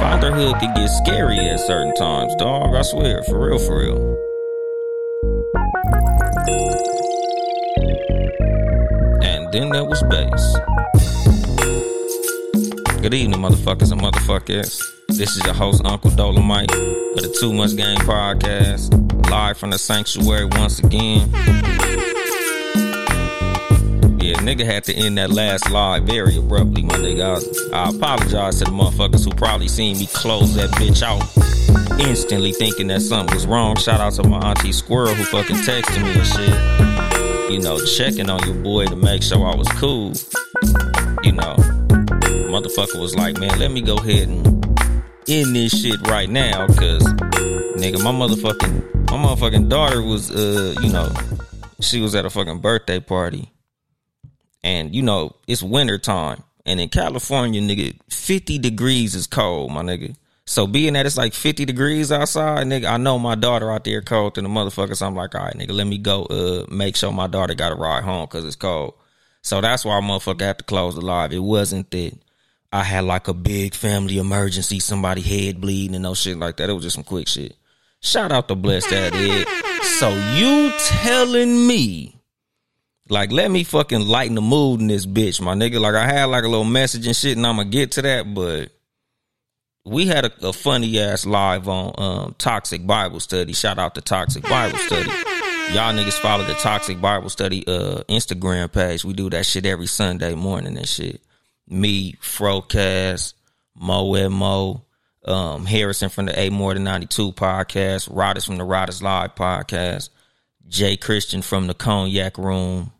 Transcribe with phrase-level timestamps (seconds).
[0.00, 2.74] Fatherhood can get scary at certain times, dog.
[2.74, 4.16] I swear, for real, for real.
[9.22, 10.58] And then there was bass.
[13.00, 14.82] Good evening, motherfuckers and motherfuckers.
[15.08, 19.78] This is your host, Uncle Dolemite, of the Too Much Game Podcast, live from the
[19.78, 21.30] sanctuary once again.
[24.20, 27.72] Yeah, nigga had to end that last live very abruptly, my nigga.
[27.72, 31.22] I, I apologize to the motherfuckers who probably seen me close that bitch out
[32.00, 33.76] instantly thinking that something was wrong.
[33.76, 37.52] Shout out to my auntie Squirrel who fucking texted me and shit.
[37.52, 40.12] You know, checking on your boy to make sure I was cool.
[41.22, 41.56] You know,
[42.48, 44.46] motherfucker was like, man, let me go ahead and
[45.28, 47.04] end this shit right now, cause
[47.78, 48.77] nigga, my motherfucking
[49.18, 51.10] motherfucking daughter was uh, you know,
[51.80, 53.52] she was at a fucking birthday party.
[54.64, 56.42] And you know, it's winter time.
[56.66, 60.16] And in California, nigga, 50 degrees is cold, my nigga.
[60.44, 64.02] So being that it's like 50 degrees outside, nigga, I know my daughter out there
[64.02, 64.96] cold than the motherfucker.
[64.96, 67.72] So I'm like, all right, nigga, let me go uh make sure my daughter got
[67.72, 68.94] a ride home because it's cold.
[69.42, 71.32] So that's why motherfucker had to close the live.
[71.32, 72.18] It wasn't that
[72.72, 76.68] I had like a big family emergency, somebody head bleeding and no shit like that.
[76.68, 77.56] It was just some quick shit.
[78.08, 79.46] Shout out to Blessed Dad Ed.
[79.82, 82.16] So you telling me,
[83.08, 85.80] like, let me fucking lighten the mood in this bitch, my nigga.
[85.80, 88.70] Like I had like a little message and shit, and I'ma get to that, but
[89.84, 93.52] we had a, a funny ass live on um, Toxic Bible Study.
[93.52, 95.10] Shout out to Toxic Bible Study.
[95.74, 99.04] Y'all niggas follow the Toxic Bible Study uh, Instagram page.
[99.04, 101.20] We do that shit every Sunday morning and shit
[101.70, 103.34] me, Frocast,
[103.74, 104.84] Mo and Mo,
[105.24, 110.10] um, Harrison from the A More Than 92 podcast, Riders from the Riders Live podcast,
[110.68, 112.92] Jay Christian from the Cognac Room.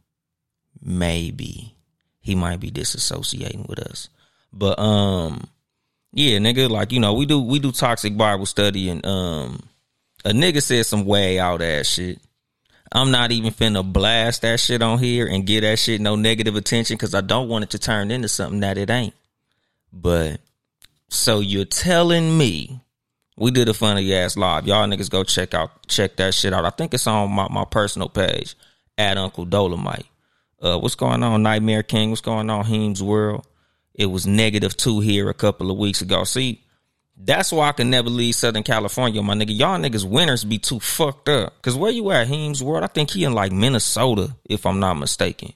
[0.80, 1.74] Maybe
[2.20, 4.08] he might be disassociating with us.
[4.52, 5.48] But um
[6.12, 9.60] yeah, nigga, like, you know, we do we do toxic Bible study and um
[10.24, 12.20] a nigga said some way out ass shit.
[12.90, 16.56] I'm not even finna blast that shit on here and get that shit no negative
[16.56, 19.14] attention because I don't want it to turn into something that it ain't.
[19.92, 20.40] But
[21.08, 22.80] so you're telling me
[23.36, 24.66] we did a funny ass live.
[24.66, 26.64] Y'all niggas go check out check that shit out.
[26.64, 28.56] I think it's on my, my personal page
[28.96, 30.06] at Uncle Dolemite.
[30.60, 32.10] Uh, what's going on, Nightmare King?
[32.10, 33.46] What's going on, Heem's World?
[33.94, 36.24] It was negative two here a couple of weeks ago.
[36.24, 36.62] See,
[37.16, 39.56] that's why I can never leave Southern California, my nigga.
[39.56, 41.60] Y'all niggas winters be too fucked up.
[41.62, 42.84] Cause where you at, Heem's World?
[42.84, 45.52] I think he in like Minnesota, if I'm not mistaken.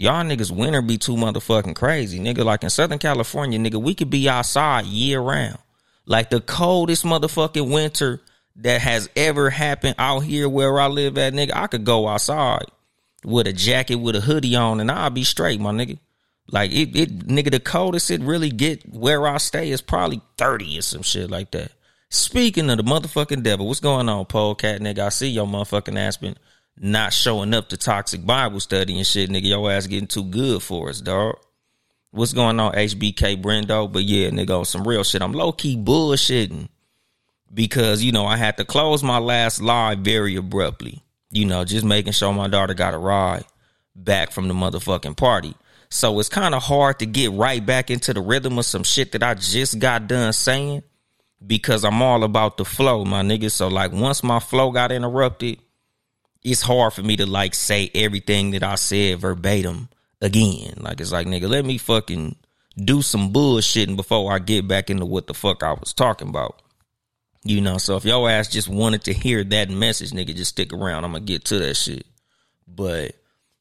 [0.00, 2.42] Y'all niggas winter be too motherfucking crazy, nigga.
[2.42, 5.58] Like in Southern California, nigga, we could be outside year round.
[6.06, 8.22] Like the coldest motherfucking winter
[8.56, 11.50] that has ever happened out here where I live at, nigga.
[11.52, 12.64] I could go outside
[13.26, 15.98] with a jacket with a hoodie on and I'll be straight, my nigga.
[16.48, 20.78] Like it, it, nigga, the coldest it really get where I stay is probably 30
[20.78, 21.72] or some shit like that.
[22.08, 25.00] Speaking of the motherfucking devil, what's going on, Polecat, nigga?
[25.00, 26.38] I see your motherfucking ass been
[26.82, 29.48] not showing up to toxic Bible study and shit, nigga.
[29.48, 31.36] Your ass getting too good for us, dog.
[32.10, 33.92] What's going on, HBK Brendo?
[33.92, 35.22] But yeah, nigga, on some real shit.
[35.22, 36.68] I'm low key bullshitting
[37.52, 41.02] because, you know, I had to close my last live very abruptly.
[41.30, 43.44] You know, just making sure my daughter got a ride
[43.94, 45.54] back from the motherfucking party.
[45.90, 49.12] So it's kind of hard to get right back into the rhythm of some shit
[49.12, 50.82] that I just got done saying
[51.46, 53.50] because I'm all about the flow, my nigga.
[53.50, 55.58] So like once my flow got interrupted,
[56.42, 59.88] it's hard for me to like say everything that I said verbatim
[60.20, 60.74] again.
[60.78, 62.36] Like it's like nigga, let me fucking
[62.76, 66.62] do some bullshitting before I get back into what the fuck I was talking about.
[67.42, 70.72] You know, so if your ass just wanted to hear that message, nigga, just stick
[70.72, 71.04] around.
[71.04, 72.06] I'm gonna get to that shit.
[72.68, 73.14] But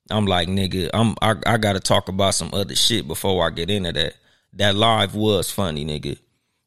[0.10, 3.70] I'm like, nigga, I'm I, I gotta talk about some other shit before I get
[3.70, 4.16] into that.
[4.54, 6.18] That live was funny, nigga.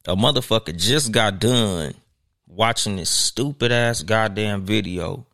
[0.07, 1.93] A motherfucker just got done
[2.47, 5.25] watching this stupid ass goddamn video.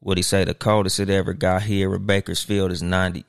[0.00, 3.24] What he say the coldest it ever got here in Bakersfield is 90.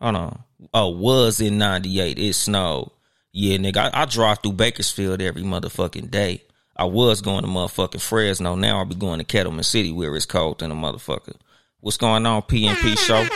[0.00, 0.44] Hold on.
[0.72, 2.18] Oh, was in 98.
[2.18, 2.90] It snowed.
[3.32, 6.42] Yeah, nigga, I, I drive through Bakersfield every motherfucking day.
[6.76, 8.54] I was going to motherfucking Fresno.
[8.54, 11.34] Now I'll be going to Kettleman City where it's cold than a motherfucker.
[11.80, 13.26] What's going on, PNP show?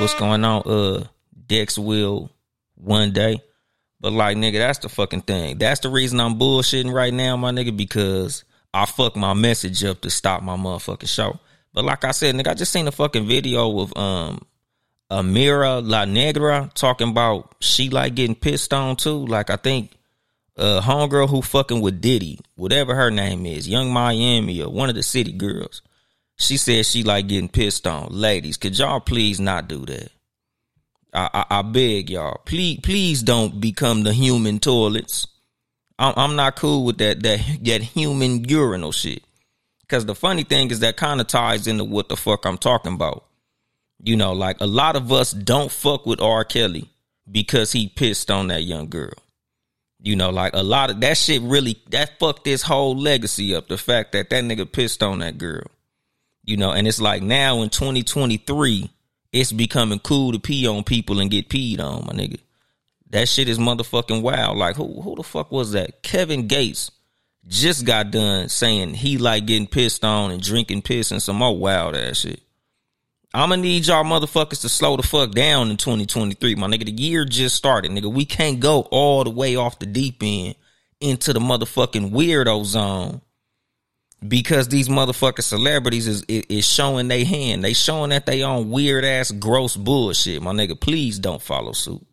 [0.00, 1.06] what's going on, uh,
[1.46, 2.30] Dex will
[2.74, 3.40] one day.
[4.00, 5.58] But like, nigga, that's the fucking thing.
[5.58, 8.44] That's the reason I'm bullshitting right now, my nigga, because
[8.76, 11.40] I fuck my message up to stop my motherfucking show.
[11.72, 14.42] But like I said, nigga, I just seen a fucking video with um
[15.10, 19.24] Amara La Negra talking about she like getting pissed on too.
[19.24, 19.92] Like I think
[20.58, 24.94] uh homegirl who fucking with Diddy, whatever her name is, Young Miami or one of
[24.94, 25.80] the city girls.
[26.36, 28.08] She said she like getting pissed on.
[28.10, 30.10] Ladies, could y'all please not do that?
[31.14, 35.28] I, I, I beg y'all, please, please don't become the human toilets.
[35.98, 39.22] I'm, I'm not cool with that that that human urinal shit.
[39.80, 42.94] Because the funny thing is that kind of ties into what the fuck I'm talking
[42.94, 43.24] about.
[44.02, 46.44] You know, like a lot of us don't fuck with R.
[46.44, 46.90] Kelly
[47.30, 49.14] because he pissed on that young girl.
[50.02, 53.68] You know, like a lot of that shit really that fucked this whole legacy up.
[53.68, 55.64] The fact that that nigga pissed on that girl.
[56.44, 58.90] You know, and it's like now in 2023,
[59.32, 62.38] it's becoming cool to pee on people and get peed on, my nigga.
[63.16, 64.58] That shit is motherfucking wild.
[64.58, 66.02] Like who who the fuck was that?
[66.02, 66.90] Kevin Gates
[67.46, 71.56] just got done saying he like getting pissed on and drinking piss and some more
[71.56, 72.42] wild ass shit.
[73.32, 76.84] I'm gonna need y'all motherfuckers to slow the fuck down in 2023, my nigga.
[76.84, 78.12] The year just started, nigga.
[78.12, 80.54] We can't go all the way off the deep end
[81.00, 83.22] into the motherfucking weirdo zone
[84.28, 87.64] because these motherfucking celebrities is is showing they hand.
[87.64, 90.42] They showing that they on weird ass gross bullshit.
[90.42, 92.06] My nigga, please don't follow suit.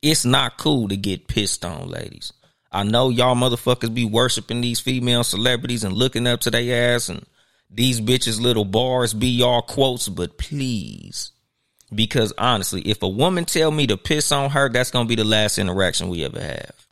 [0.00, 2.32] It's not cool to get pissed on, ladies.
[2.70, 7.08] I know y'all motherfuckers be worshiping these female celebrities and looking up to their ass
[7.08, 7.24] and
[7.70, 11.32] these bitches little bars be y'all quotes, but please.
[11.94, 15.24] Because honestly, if a woman tell me to piss on her, that's gonna be the
[15.24, 16.86] last interaction we ever have.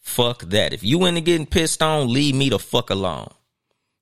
[0.00, 0.72] Fuck that.
[0.72, 3.28] If you into getting pissed on, leave me the fuck alone.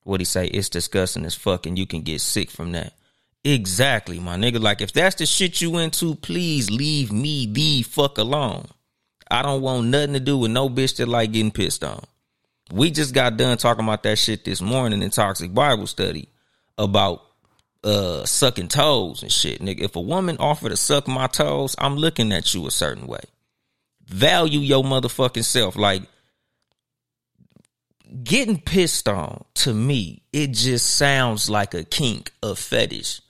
[0.03, 0.45] What he say?
[0.45, 2.93] It's disgusting as fuck, and you can get sick from that.
[3.45, 4.59] Exactly, my nigga.
[4.59, 8.67] Like if that's the shit you into, please leave me the fuck alone.
[9.31, 12.03] I don't want nothing to do with no bitch that like getting pissed on.
[12.73, 16.27] We just got done talking about that shit this morning in Toxic Bible Study
[16.77, 17.21] about
[17.83, 19.61] uh sucking toes and shit.
[19.61, 23.07] Nigga, if a woman offer to suck my toes, I'm looking at you a certain
[23.07, 23.21] way
[24.05, 25.75] value your motherfucking self.
[25.75, 26.03] Like
[28.23, 33.21] getting pissed on to me, it just sounds like a kink, a fetish.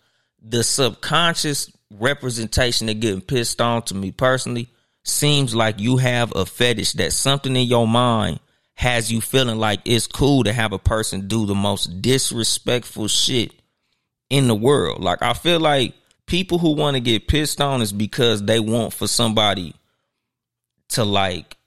[0.47, 4.69] The subconscious representation of getting pissed on to me personally
[5.03, 8.39] seems like you have a fetish that something in your mind
[8.75, 13.53] has you feeling like it's cool to have a person do the most disrespectful shit
[14.29, 15.01] in the world.
[15.01, 15.93] Like I feel like
[16.27, 19.73] people who want to get pissed on is because they want for somebody
[20.89, 21.57] to like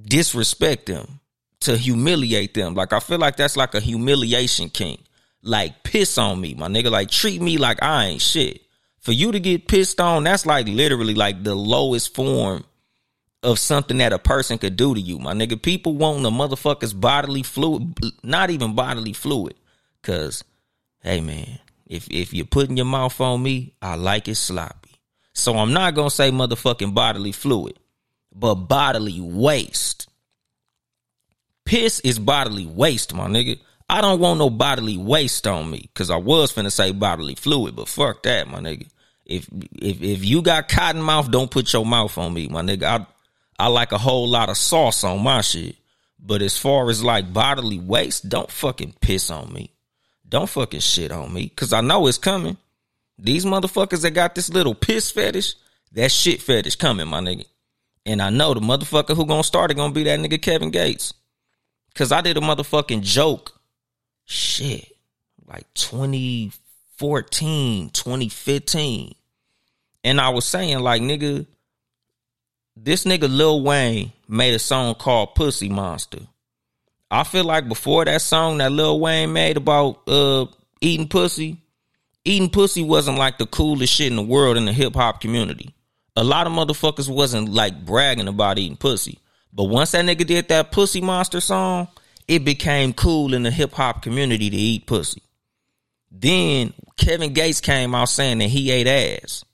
[0.00, 1.20] disrespect them,
[1.60, 2.74] to humiliate them.
[2.74, 4.98] Like I feel like that's like a humiliation king.
[5.46, 6.90] Like piss on me, my nigga.
[6.90, 8.62] Like treat me like I ain't shit.
[9.00, 12.64] For you to get pissed on, that's like literally like the lowest form
[13.42, 15.60] of something that a person could do to you, my nigga.
[15.60, 19.54] People want the motherfucker's bodily fluid, not even bodily fluid.
[20.02, 20.42] Cause,
[21.02, 24.90] hey man, if if you're putting your mouth on me, I like it sloppy.
[25.32, 27.78] So I'm not gonna say motherfucking bodily fluid
[28.36, 30.08] but bodily waste.
[31.64, 33.58] Piss is bodily waste, my nigga.
[33.88, 37.76] I don't want no bodily waste on me because I was finna say bodily fluid,
[37.76, 38.88] but fuck that, my nigga.
[39.24, 39.48] If
[39.80, 42.84] if if you got cotton mouth, don't put your mouth on me, my nigga.
[42.84, 43.06] I
[43.58, 45.76] I like a whole lot of sauce on my shit.
[46.18, 49.70] But as far as like bodily waste, don't fucking piss on me.
[50.28, 51.48] Don't fucking shit on me.
[51.50, 52.56] Cause I know it's coming.
[53.18, 55.54] These motherfuckers that got this little piss fetish,
[55.92, 57.46] that shit fetish coming, my nigga.
[58.04, 61.14] And I know the motherfucker who gonna start it gonna be that nigga Kevin Gates.
[61.94, 63.55] Cause I did a motherfucking joke.
[64.26, 64.92] Shit.
[65.46, 69.14] Like 2014, 2015.
[70.04, 71.46] And I was saying, like, nigga,
[72.76, 76.20] this nigga Lil Wayne made a song called Pussy Monster.
[77.10, 80.46] I feel like before that song that Lil Wayne made about uh
[80.80, 81.58] eating pussy,
[82.24, 85.72] eating pussy wasn't like the coolest shit in the world in the hip hop community
[86.16, 89.18] a lot of motherfuckers wasn't like bragging about eating pussy.
[89.52, 91.88] But once that nigga did that Pussy Monster song,
[92.28, 95.22] it became cool in the hip hop community to eat pussy.
[96.10, 99.44] Then Kevin Gates came out saying that he ate ass.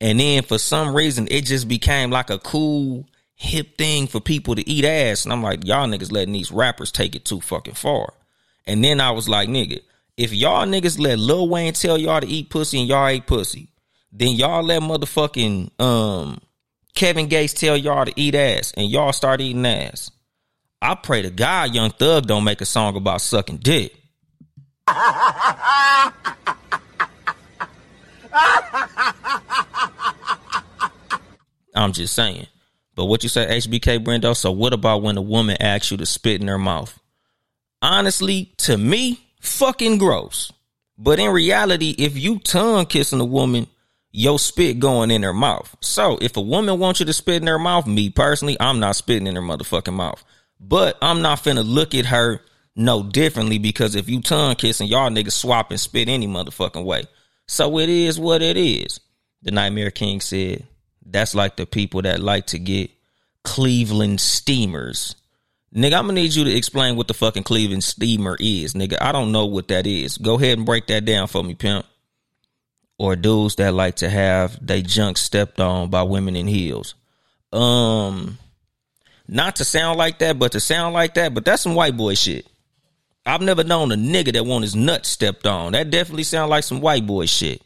[0.00, 4.54] And then for some reason, it just became like a cool, hip thing for people
[4.54, 5.24] to eat ass.
[5.24, 8.12] And I'm like, y'all niggas letting these rappers take it too fucking far.
[8.66, 9.80] And then I was like, nigga,
[10.16, 13.68] if y'all niggas let Lil Wayne tell y'all to eat pussy and y'all ate pussy,
[14.12, 16.40] then y'all let motherfucking um
[16.94, 20.10] Kevin Gates tell y'all to eat ass and y'all start eating ass.
[20.82, 23.94] I pray to God Young Thug don't make a song about sucking dick.
[31.74, 32.46] I'm just saying.
[32.94, 34.34] But what you say, HBK Brendo?
[34.36, 36.98] So what about when a woman asks you to spit in her mouth?
[37.82, 40.52] Honestly, to me, fucking gross.
[40.98, 43.66] But in reality, if you tongue kissing a woman,
[44.12, 45.76] your spit going in her mouth.
[45.82, 48.96] So if a woman wants you to spit in her mouth, me personally, I'm not
[48.96, 50.24] spitting in her motherfucking mouth.
[50.58, 52.40] But I'm not finna look at her
[52.74, 57.04] no differently because if you tongue kissing, y'all niggas swap and spit any motherfucking way.
[57.46, 59.00] So it is what it is.
[59.42, 60.66] The Nightmare King said,
[61.04, 62.90] that's like the people that like to get
[63.44, 65.14] Cleveland steamers.
[65.74, 68.96] Nigga, I'm gonna need you to explain what the fucking Cleveland steamer is, nigga.
[69.00, 70.18] I don't know what that is.
[70.18, 71.86] Go ahead and break that down for me, pimp.
[72.98, 76.94] Or dudes that like to have they junk stepped on by women in heels.
[77.52, 78.38] Um,
[79.28, 82.14] not to sound like that, but to sound like that, but that's some white boy
[82.14, 82.46] shit.
[83.24, 85.72] I've never known a nigga that want his nuts stepped on.
[85.72, 87.60] That definitely sound like some white boy shit.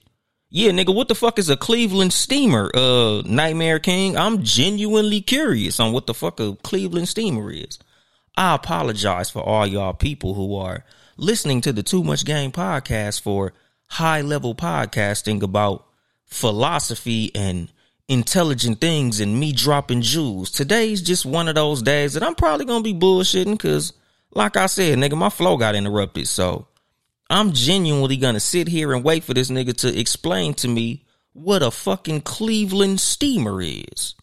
[0.48, 2.70] Yeah, nigga, what the fuck is a Cleveland steamer?
[2.74, 4.16] Uh, Nightmare King.
[4.16, 7.78] I'm genuinely curious on what the fuck a Cleveland steamer is.
[8.36, 10.84] I apologize for all y'all people who are
[11.16, 13.52] listening to the Too Much Game podcast for
[13.86, 15.86] high level podcasting about
[16.24, 17.70] philosophy and
[18.10, 20.50] intelligent things and me dropping jewels.
[20.50, 23.92] Today's just one of those days that I'm probably gonna be bullshitting because,
[24.32, 26.26] like I said, nigga, my flow got interrupted.
[26.26, 26.66] So
[27.30, 31.62] I'm genuinely gonna sit here and wait for this nigga to explain to me what
[31.62, 34.16] a fucking Cleveland steamer is.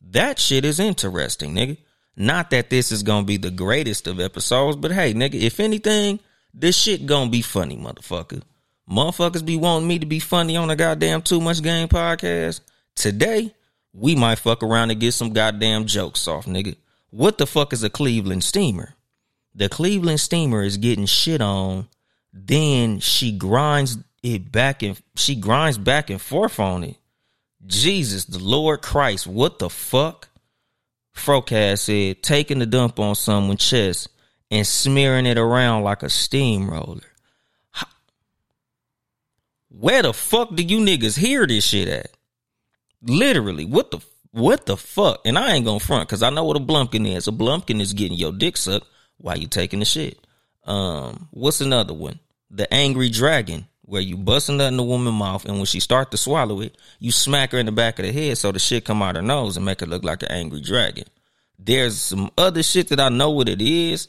[0.00, 1.76] That shit is interesting, nigga.
[2.16, 6.18] Not that this is gonna be the greatest of episodes, but hey, nigga, if anything,
[6.54, 8.42] this shit gonna be funny, motherfucker.
[8.88, 12.60] Motherfuckers be wanting me to be funny on a goddamn too much game podcast.
[12.96, 13.54] Today,
[13.92, 16.76] we might fuck around and get some goddamn jokes off, nigga.
[17.10, 18.94] What the fuck is a Cleveland steamer?
[19.54, 21.88] The Cleveland steamer is getting shit on
[22.34, 26.96] then she grinds it back and she grinds back and forth on it.
[27.64, 30.28] Jesus, the Lord Christ, what the fuck?
[31.14, 34.08] Frocast said, taking the dump on someone's chest
[34.50, 37.00] and smearing it around like a steamroller.
[39.68, 42.13] Where the fuck do you niggas hear this shit at?
[43.04, 44.00] Literally, what the
[44.32, 45.20] what the fuck?
[45.24, 47.28] And I ain't gonna front because I know what a blumpkin is.
[47.28, 48.86] A blumpkin is getting your dick sucked
[49.18, 50.18] while you taking the shit.
[50.64, 52.18] Um, what's another one?
[52.54, 55.80] the angry dragon, where you bust a nut in the woman's mouth, and when she
[55.80, 58.58] start to swallow it, you smack her in the back of the head so the
[58.58, 61.04] shit come out her nose and make her look like an angry dragon.
[61.58, 64.08] There's some other shit that I know what it is,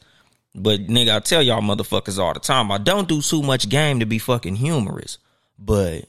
[0.53, 3.99] but nigga, I tell y'all motherfuckers all the time, I don't do too much game
[3.99, 5.17] to be fucking humorous,
[5.57, 6.05] but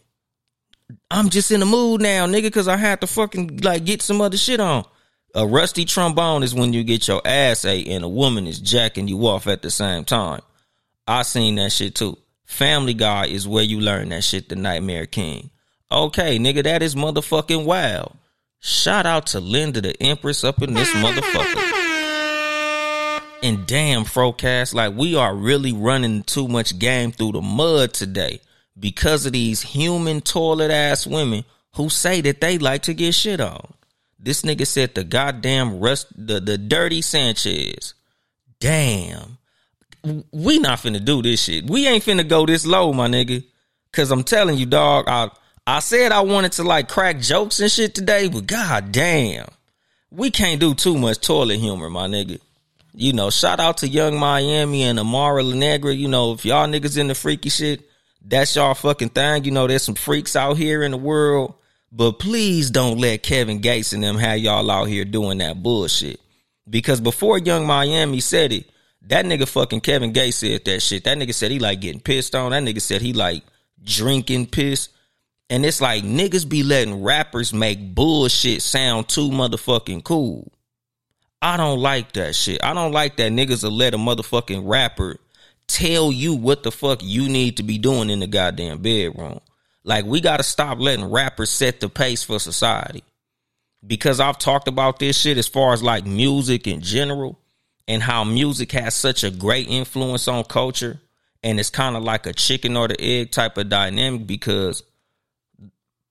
[1.10, 4.20] I'm just in the mood now, nigga, cause I had to fucking like get some
[4.20, 4.84] other shit on.
[5.34, 9.08] A rusty trombone is when you get your ass ate and a woman is jacking
[9.08, 10.40] you off at the same time.
[11.06, 12.16] I seen that shit too.
[12.44, 15.50] Family Guy is where you learn that shit, the Nightmare King.
[15.90, 18.16] Okay, nigga, that is motherfucking wild.
[18.60, 21.72] Shout out to Linda the Empress up in this motherfucker.
[23.42, 28.40] And damn, Frocast, like we are really running too much game through the mud today
[28.78, 33.40] because of these human toilet ass women who say that they like to get shit
[33.40, 33.72] on.
[34.18, 37.94] This nigga said the goddamn rust, the, the dirty Sanchez.
[38.58, 39.36] Damn
[40.32, 41.68] we not finna do this shit.
[41.68, 43.44] We ain't finna go this low, my nigga.
[43.92, 45.30] Cause I'm telling you, dog, I
[45.66, 49.48] I said I wanted to like crack jokes and shit today, but god damn.
[50.10, 52.40] We can't do too much toilet humor, my nigga.
[52.94, 55.92] You know, shout out to Young Miami and Amara La Negra.
[55.92, 57.88] You know, if y'all niggas in the freaky shit,
[58.28, 59.44] that's y'all fucking thing.
[59.44, 61.54] You know, there's some freaks out here in the world.
[61.92, 66.20] But please don't let Kevin Gates and them have y'all out here doing that bullshit.
[66.68, 68.68] Because before Young Miami said it,
[69.02, 71.04] that nigga fucking Kevin Gates said that shit.
[71.04, 72.50] That nigga said he like getting pissed on.
[72.50, 73.44] That nigga said he like
[73.82, 74.88] drinking piss.
[75.48, 80.52] And it's like niggas be letting rappers make bullshit sound too motherfucking cool.
[81.40, 82.64] I don't like that shit.
[82.64, 85.18] I don't like that niggas will let a motherfucking rapper
[85.68, 89.40] tell you what the fuck you need to be doing in the goddamn bedroom.
[89.84, 93.04] Like we gotta stop letting rappers set the pace for society.
[93.86, 97.38] Because I've talked about this shit as far as like music in general
[97.86, 101.00] and how music has such a great influence on culture
[101.42, 104.82] and it's kind of like a chicken or the egg type of dynamic because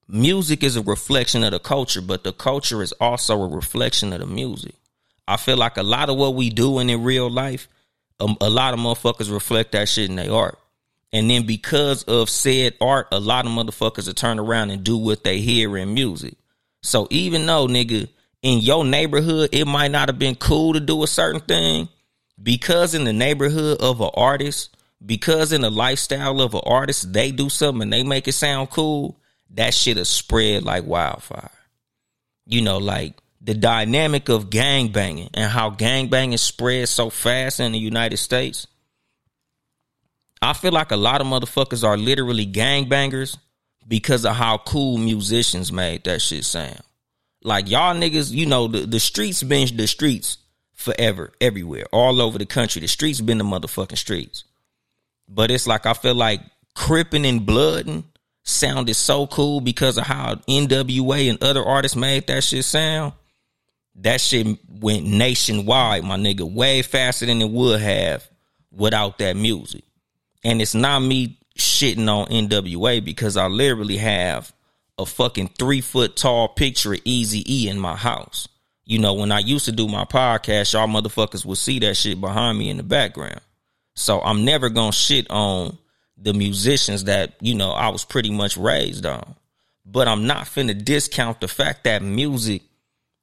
[0.08, 4.20] music is a reflection of the culture but the culture is also a reflection of
[4.20, 4.74] the music
[5.26, 7.68] i feel like a lot of what we do in real life
[8.20, 10.58] um, a lot of motherfuckers reflect that shit in their art
[11.12, 14.96] and then because of said art a lot of motherfuckers will turn around and do
[14.96, 16.34] what they hear in music
[16.82, 18.08] so even though nigga
[18.46, 21.88] in your neighborhood, it might not have been cool to do a certain thing
[22.40, 27.32] because in the neighborhood of an artist, because in the lifestyle of an artist, they
[27.32, 29.18] do something and they make it sound cool.
[29.50, 31.50] That shit is spread like wildfire.
[32.46, 33.14] You know, like
[33.46, 38.16] the dynamic of gang banging and how gang banging spreads so fast in the United
[38.16, 38.66] States.
[40.42, 43.38] I feel like a lot of motherfuckers are literally gang bangers
[43.86, 46.80] because of how cool musicians made that shit sound.
[47.40, 50.38] Like y'all niggas, you know, the, the streets been the streets
[50.74, 52.80] forever, everywhere, all over the country.
[52.80, 54.42] The streets been the motherfucking streets.
[55.28, 56.40] But it's like I feel like
[56.74, 58.02] Crippin' and Bloodin'
[58.42, 63.12] sounded so cool because of how NWA and other artists made that shit sound.
[64.00, 68.28] That shit went nationwide, my nigga, way faster than it would have
[68.70, 69.84] without that music.
[70.44, 74.52] And it's not me shitting on NWA because I literally have
[74.98, 78.48] a fucking three foot tall picture of Easy E in my house.
[78.84, 82.20] You know, when I used to do my podcast, y'all motherfuckers would see that shit
[82.20, 83.40] behind me in the background.
[83.94, 85.76] So I'm never gonna shit on
[86.16, 89.34] the musicians that, you know, I was pretty much raised on.
[89.84, 92.62] But I'm not finna discount the fact that music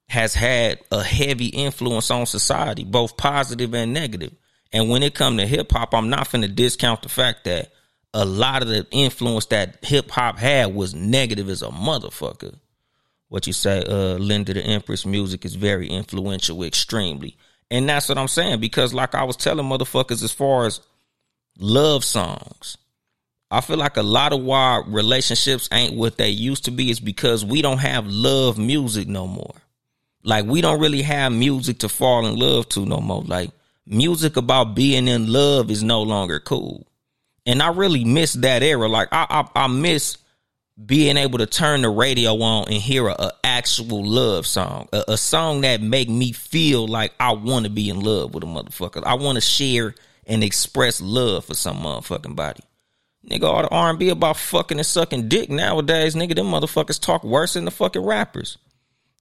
[0.10, 4.33] has had a heavy influence on society, both positive and negative.
[4.72, 7.72] And when it come to hip hop, I'm not finna discount the fact that
[8.13, 12.55] a lot of the influence that hip hop had was negative as a motherfucker.
[13.29, 17.38] What you say, uh, Linda the Empress music is very influential, extremely.
[17.72, 20.81] And that's what I'm saying because, like I was telling motherfuckers, as far as
[21.57, 22.77] love songs,
[23.50, 27.00] I feel like a lot of why relationships ain't what they used to be is
[27.00, 29.55] because we don't have love music no more.
[30.23, 33.23] Like we don't really have music to fall in love to no more.
[33.23, 33.51] Like
[33.85, 36.87] music about being in love is no longer cool.
[37.45, 38.87] And I really miss that era.
[38.87, 40.17] Like I I, I miss
[40.83, 45.03] being able to turn the radio on and hear a, a actual love song, a,
[45.09, 48.47] a, song that make me feel like I want to be in love with a
[48.47, 49.03] motherfucker.
[49.05, 49.93] I want to share
[50.25, 52.63] and express love for some motherfucking body.
[53.29, 57.53] Nigga, all the R&B about fucking and sucking dick nowadays, nigga, them motherfuckers talk worse
[57.53, 58.57] than the fucking rappers.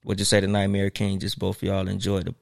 [0.03, 1.19] What'd you say the Nightmare King?
[1.19, 2.35] Just both y'all enjoy the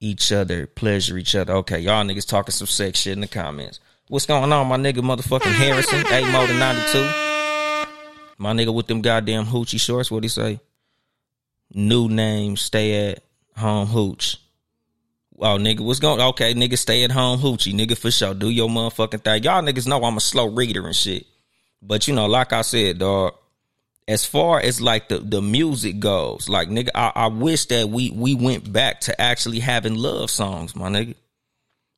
[0.00, 1.54] each other, pleasure each other.
[1.54, 3.80] Okay, y'all niggas talking some sex shit in the comments.
[4.08, 7.94] What's going on, my nigga motherfucking Harrison, 8 Mo to 92?
[8.36, 10.60] My nigga with them goddamn hoochie shorts, what he say?
[11.72, 13.22] New name, stay at
[13.56, 14.36] home hooch.
[15.38, 16.20] Oh, nigga, what's going?
[16.20, 18.34] Okay, nigga, stay at home hoochie, nigga, for sure.
[18.34, 19.42] Do your motherfucking thing.
[19.42, 21.26] Y'all niggas know I'm a slow reader and shit.
[21.80, 23.34] But you know, like I said, dog.
[24.06, 28.10] As far as like the the music goes, like nigga, I, I wish that we
[28.10, 31.14] we went back to actually having love songs, my nigga.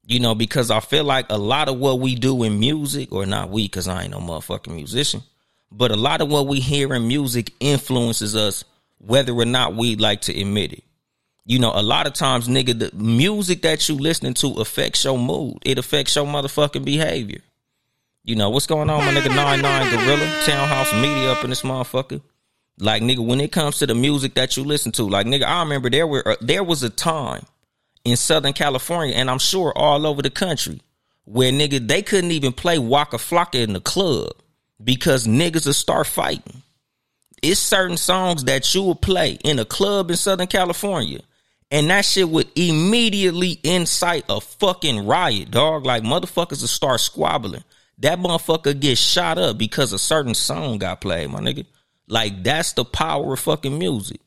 [0.08, 3.26] You know, because I feel like a lot of what we do in music, or
[3.26, 5.22] not we, because I ain't no motherfucking musician
[5.70, 8.64] but a lot of what we hear in music influences us
[8.98, 10.84] whether or not we like to admit it.
[11.44, 15.18] You know, a lot of times, nigga, the music that you listening to affects your
[15.18, 15.58] mood.
[15.64, 17.40] It affects your motherfucking behavior.
[18.26, 22.20] You know, what's going on, my nigga 99 Gorilla, Townehouse Media up in this motherfucker.
[22.76, 25.60] Like, nigga, when it comes to the music that you listen to, like, nigga, I
[25.60, 27.46] remember there were, uh, there was a time
[28.04, 30.80] in Southern California, and I'm sure all over the country,
[31.24, 34.32] where, nigga, they couldn't even play Waka Flocka in the club
[34.82, 36.62] because niggas will start fighting.
[37.44, 41.20] It's certain songs that you will play in a club in Southern California,
[41.70, 45.86] and that shit would immediately incite a fucking riot, dog.
[45.86, 47.62] Like motherfuckers will start squabbling.
[47.98, 51.66] That motherfucker gets shot up because a certain song got played, my nigga.
[52.08, 54.20] Like that's the power of fucking music.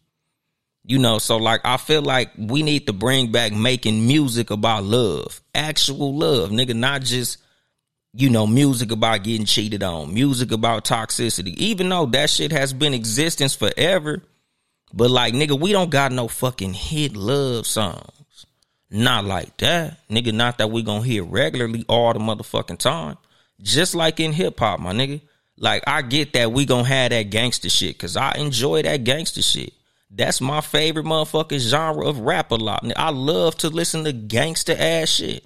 [0.83, 4.83] You know, so like I feel like we need to bring back making music about
[4.83, 7.37] love, actual love, nigga, not just
[8.13, 12.73] you know, music about getting cheated on, music about toxicity, even though that shit has
[12.73, 14.23] been existence forever.
[14.91, 18.45] But like, nigga, we don't got no fucking hit love songs.
[18.89, 20.07] Not like that.
[20.09, 23.17] Nigga, not that we gonna hear regularly all the motherfucking time.
[23.61, 25.21] Just like in hip hop, my nigga.
[25.57, 29.41] Like, I get that we gonna have that gangster shit, cause I enjoy that gangster
[29.41, 29.73] shit.
[30.09, 32.89] That's my favorite motherfucking genre of rap a lot.
[32.95, 35.45] I love to listen to gangster ass shit.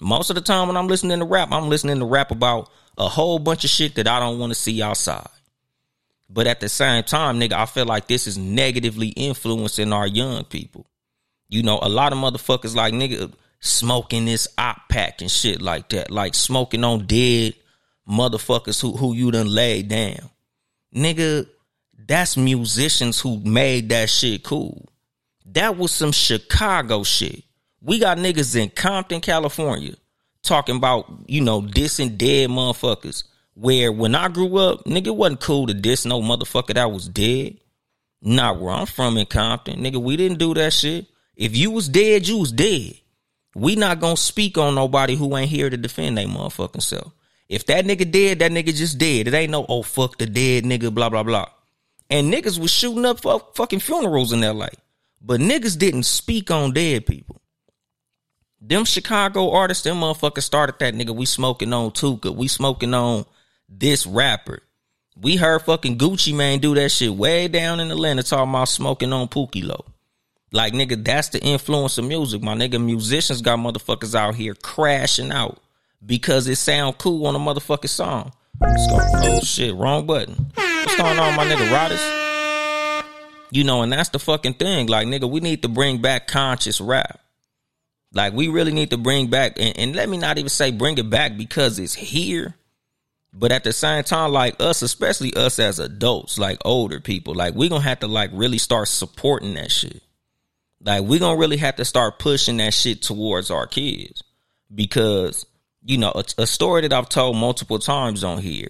[0.00, 3.08] Most of the time when I'm listening to rap, I'm listening to rap about a
[3.08, 5.28] whole bunch of shit that I don't want to see outside.
[6.30, 10.44] But at the same time, nigga, I feel like this is negatively influencing our young
[10.44, 10.86] people.
[11.48, 15.88] You know, a lot of motherfuckers like nigga smoking this op pack and shit like
[15.90, 17.54] that, like smoking on dead
[18.08, 20.30] motherfuckers who who you done laid down.
[20.94, 21.46] Nigga,
[22.06, 24.88] that's musicians who made that shit cool.
[25.46, 27.44] That was some Chicago shit.
[27.80, 29.94] We got niggas in Compton, California,
[30.42, 33.24] talking about, you know, dissing dead motherfuckers.
[33.54, 37.58] Where when I grew up, nigga, wasn't cool to diss no motherfucker that was dead.
[38.20, 39.80] Not where I'm from in Compton.
[39.80, 41.06] Nigga, we didn't do that shit.
[41.36, 42.94] If you was dead, you was dead.
[43.54, 47.12] We not gonna speak on nobody who ain't here to defend their motherfucking self.
[47.48, 49.26] If that nigga dead, that nigga just dead.
[49.26, 51.46] It ain't no, oh, fuck the dead nigga, blah, blah, blah.
[52.10, 53.20] And niggas was shooting up
[53.54, 54.68] fucking funerals in LA.
[55.20, 57.40] But niggas didn't speak on dead people.
[58.60, 61.14] Them Chicago artists, them motherfuckers started that nigga.
[61.14, 62.34] We smoking on Tooka.
[62.34, 63.24] We smoking on
[63.68, 64.62] this rapper.
[65.20, 69.12] We heard fucking Gucci Mane do that shit way down in Atlanta talking about smoking
[69.12, 69.86] on Pookie Loc.
[70.50, 72.42] Like nigga, that's the influence of music.
[72.42, 75.58] My nigga, musicians got motherfuckers out here crashing out
[76.04, 78.32] because it sound cool on a motherfucking song.
[78.62, 80.50] Oh shit, wrong button.
[80.54, 83.04] What's going on, my nigga Rodders?
[83.50, 84.88] You know, and that's the fucking thing.
[84.88, 87.20] Like, nigga, we need to bring back conscious rap.
[88.12, 90.98] Like, we really need to bring back, and, and let me not even say bring
[90.98, 92.54] it back because it's here.
[93.32, 97.54] But at the same time, like us, especially us as adults, like older people, like
[97.54, 100.02] we gonna have to like really start supporting that shit.
[100.82, 104.22] Like we gonna really have to start pushing that shit towards our kids
[104.72, 105.44] because
[105.84, 108.68] you know a, a story that I've told multiple times on here.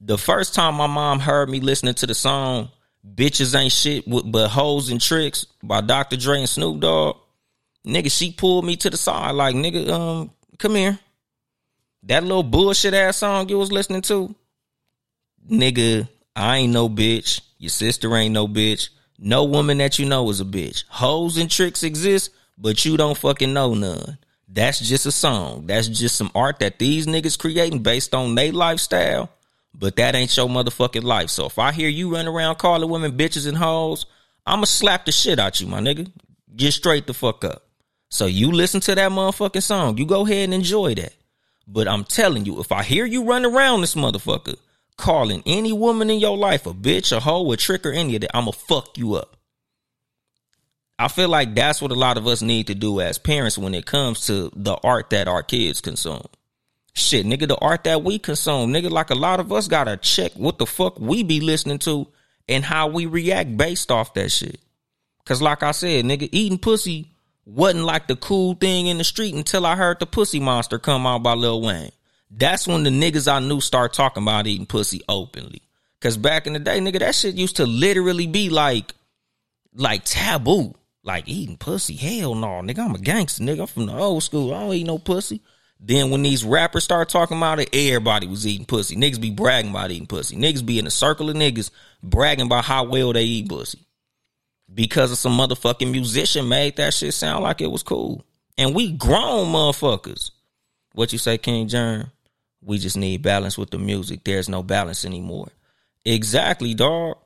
[0.00, 2.70] The first time my mom heard me listening to the song
[3.14, 6.16] "Bitches Ain't Shit But Hoes and Tricks" by Dr.
[6.16, 7.16] Dre and Snoop Dogg,
[7.86, 10.98] nigga, she pulled me to the side like, nigga, um, come here.
[12.02, 14.34] That little bullshit ass song you was listening to,
[15.50, 17.40] nigga, I ain't no bitch.
[17.58, 18.90] Your sister ain't no bitch.
[19.18, 20.84] No woman that you know is a bitch.
[20.88, 24.18] Hoes and tricks exist, but you don't fucking know none.
[24.48, 25.66] That's just a song.
[25.66, 29.30] That's just some art that these niggas creating based on their lifestyle.
[29.74, 31.30] But that ain't your motherfucking life.
[31.30, 34.06] So if I hear you run around calling women bitches and hoes,
[34.46, 36.10] I'ma slap the shit out you, my nigga.
[36.54, 37.66] Get straight the fuck up.
[38.08, 39.98] So you listen to that motherfucking song.
[39.98, 41.14] You go ahead and enjoy that.
[41.66, 44.56] But I'm telling you, if I hear you run around this motherfucker
[44.96, 48.22] calling any woman in your life a bitch, a hoe, a trick, or any of
[48.22, 49.36] that, I'ma fuck you up.
[50.98, 53.74] I feel like that's what a lot of us need to do as parents when
[53.74, 56.26] it comes to the art that our kids consume.
[56.94, 60.32] Shit, nigga, the art that we consume, nigga, like a lot of us gotta check
[60.32, 62.06] what the fuck we be listening to
[62.48, 64.58] and how we react based off that shit.
[65.26, 67.10] Cause like I said, nigga, eating pussy
[67.44, 71.06] wasn't like the cool thing in the street until I heard the pussy monster come
[71.06, 71.92] out by Lil Wayne.
[72.30, 75.62] That's when the niggas I knew start talking about eating pussy openly.
[76.00, 78.92] Cause back in the day, nigga, that shit used to literally be like,
[79.74, 80.74] like taboo.
[81.02, 81.94] Like eating pussy.
[81.94, 82.80] Hell no, nigga.
[82.80, 83.60] I'm a gangster, nigga.
[83.60, 84.52] I'm from the old school.
[84.52, 85.40] I don't eat no pussy.
[85.78, 88.96] Then when these rappers start talking about it, everybody was eating pussy.
[88.96, 90.36] Niggas be bragging about eating pussy.
[90.36, 91.70] Niggas be in a circle of niggas
[92.02, 93.86] bragging about how well they eat pussy.
[94.72, 98.24] Because of some motherfucking musician made that shit sound like it was cool.
[98.58, 100.32] And we grown motherfuckers.
[100.94, 102.10] What you say, King John?
[102.66, 104.24] We just need balance with the music.
[104.24, 105.48] There's no balance anymore.
[106.04, 107.18] Exactly, dog.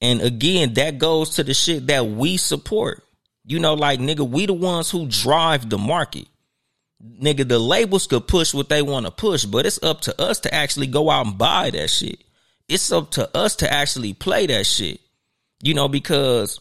[0.00, 3.04] And again, that goes to the shit that we support.
[3.44, 6.26] You know, like nigga, we the ones who drive the market.
[7.00, 10.40] Nigga, the labels could push what they want to push, but it's up to us
[10.40, 12.24] to actually go out and buy that shit.
[12.68, 15.00] It's up to us to actually play that shit.
[15.62, 16.58] You know, because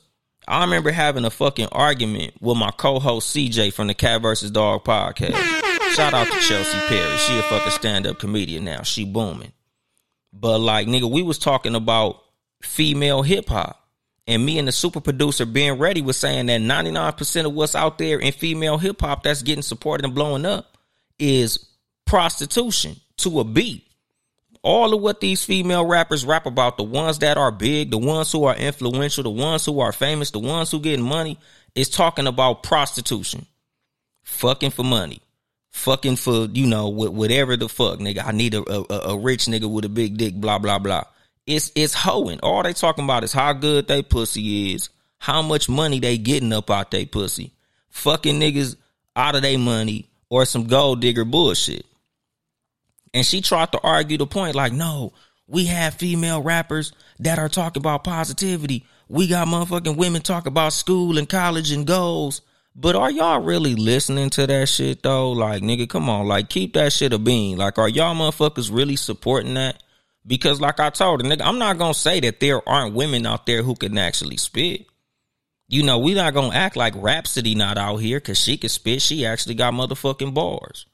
[0.48, 4.52] I remember having a fucking argument with my co-host CJ from the Cat vs.
[4.52, 5.64] Dog podcast.
[5.94, 7.18] Shout out to Chelsea Perry.
[7.18, 8.84] She a fucking stand-up comedian now.
[8.84, 9.52] She booming.
[10.32, 12.22] But like nigga, we was talking about
[12.62, 13.84] female hip hop.
[14.28, 17.98] And me and the super producer being ready was saying that 99% of what's out
[17.98, 20.78] there in female hip hop that's getting supported and blowing up
[21.18, 21.66] is
[22.06, 23.86] prostitution to a beat.
[24.64, 28.32] All of what these female rappers rap about, the ones that are big, the ones
[28.32, 31.40] who are influential, the ones who are famous, the ones who getting money,
[31.74, 33.46] is talking about prostitution.
[34.24, 35.22] Fucking for money.
[35.78, 38.26] Fucking for, you know, whatever the fuck, nigga.
[38.26, 41.04] I need a, a, a rich nigga with a big dick, blah, blah, blah
[41.48, 42.40] it's it's hoeing.
[42.42, 46.54] All they talking about is how good they pussy is, how much money they getting
[46.54, 47.54] up out they pussy,
[47.90, 48.76] fucking niggas
[49.16, 51.86] out of their money or some gold digger bullshit.
[53.14, 55.14] And she tried to argue the point like, no,
[55.48, 58.86] we have female rappers that are talking about positivity.
[59.08, 62.42] We got motherfucking women talk about school and college and goals.
[62.80, 65.32] But are y'all really listening to that shit though?
[65.32, 66.28] Like, nigga, come on.
[66.28, 67.58] Like, keep that shit a bean.
[67.58, 69.82] Like, are y'all motherfuckers really supporting that?
[70.28, 73.48] Because like I told her, nigga, I'm not gonna say that there aren't women out
[73.48, 74.86] there who can actually spit.
[75.68, 79.02] You know, we not gonna act like Rapsody not out here because she can spit.
[79.02, 80.86] She actually got motherfucking bars.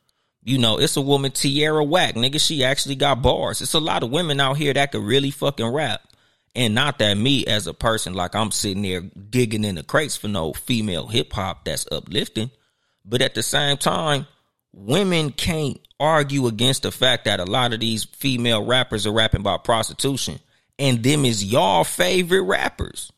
[0.41, 2.39] You know, it's a woman, Tierra Whack, nigga.
[2.39, 3.61] She actually got bars.
[3.61, 6.01] It's a lot of women out here that could really fucking rap.
[6.55, 10.15] And not that me as a person, like I'm sitting there digging in the crates
[10.15, 12.51] for no female hip hop that's uplifting.
[13.03, 14.27] But at the same time,
[14.71, 19.41] women can't argue against the fact that a lot of these female rappers are rapping
[19.41, 20.39] about prostitution
[20.79, 23.11] and them is y'all favorite rappers.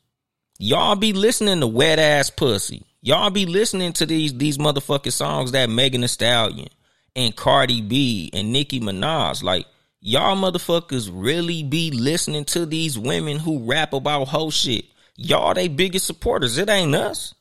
[0.58, 2.86] Y'all be listening to wet ass pussy.
[3.02, 6.70] Y'all be listening to these these motherfucking songs that Megan Thee Stallion
[7.16, 9.44] and Cardi B and Nicki Minaj.
[9.44, 9.68] Like
[10.06, 14.86] y'all motherfuckers really be listening to these women who rap about whole shit.
[15.18, 16.58] Y'all they biggest supporters.
[16.58, 17.34] It ain't us.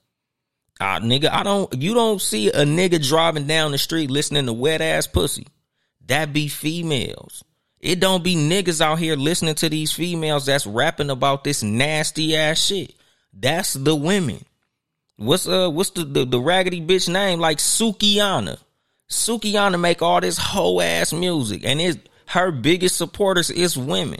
[0.80, 1.72] Ah, nigga, I don't.
[1.80, 5.46] You don't see a nigga driving down the street listening to wet ass pussy.
[6.06, 7.44] That be females.
[7.80, 12.34] It don't be niggas out here listening to these females that's rapping about this nasty
[12.34, 12.94] ass shit.
[13.32, 14.44] That's the women.
[15.16, 17.40] What's uh what's the, the, the raggedy bitch name?
[17.40, 18.58] Like Sukihana.
[19.10, 24.18] Sukihana make all this whole ass music and it her biggest supporters is women.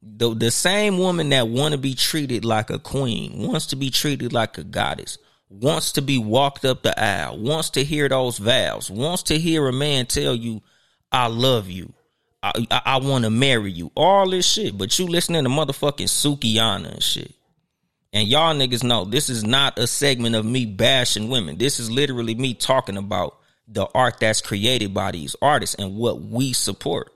[0.00, 3.90] The the same woman that want to be treated like a queen, wants to be
[3.90, 8.38] treated like a goddess, wants to be walked up the aisle, wants to hear those
[8.38, 10.62] vows, wants to hear a man tell you,
[11.10, 11.92] I love you.
[12.44, 13.90] I, I, I want to marry you.
[13.96, 14.78] All this shit.
[14.78, 17.34] But you listening to motherfucking Sukihana and shit.
[18.12, 21.58] And y'all niggas know this is not a segment of me bashing women.
[21.58, 26.20] This is literally me talking about the art that's created by these artists and what
[26.20, 27.11] we support.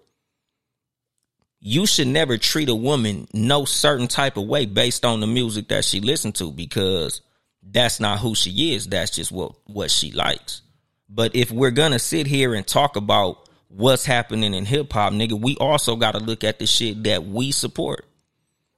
[1.61, 5.69] You should never treat a woman no certain type of way based on the music
[5.69, 7.23] that she listen to because
[7.63, 8.87] that's not who she is.
[8.87, 10.63] That's just what what she likes.
[11.09, 15.41] But if we're gonna sit here and talk about what's happening in hip hop, nigga,
[15.41, 18.05] we also gotta look at the shit that we support.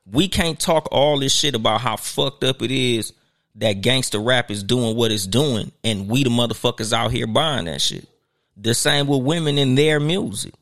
[0.07, 3.13] We can't talk all this shit about how fucked up it is
[3.57, 7.67] that gangster rap is doing what it's doing, and we the motherfuckers out here buying
[7.67, 8.09] that shit.
[8.57, 10.55] The same with women in their music.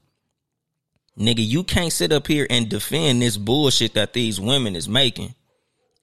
[1.18, 5.35] Nigga, you can't sit up here and defend this bullshit that these women is making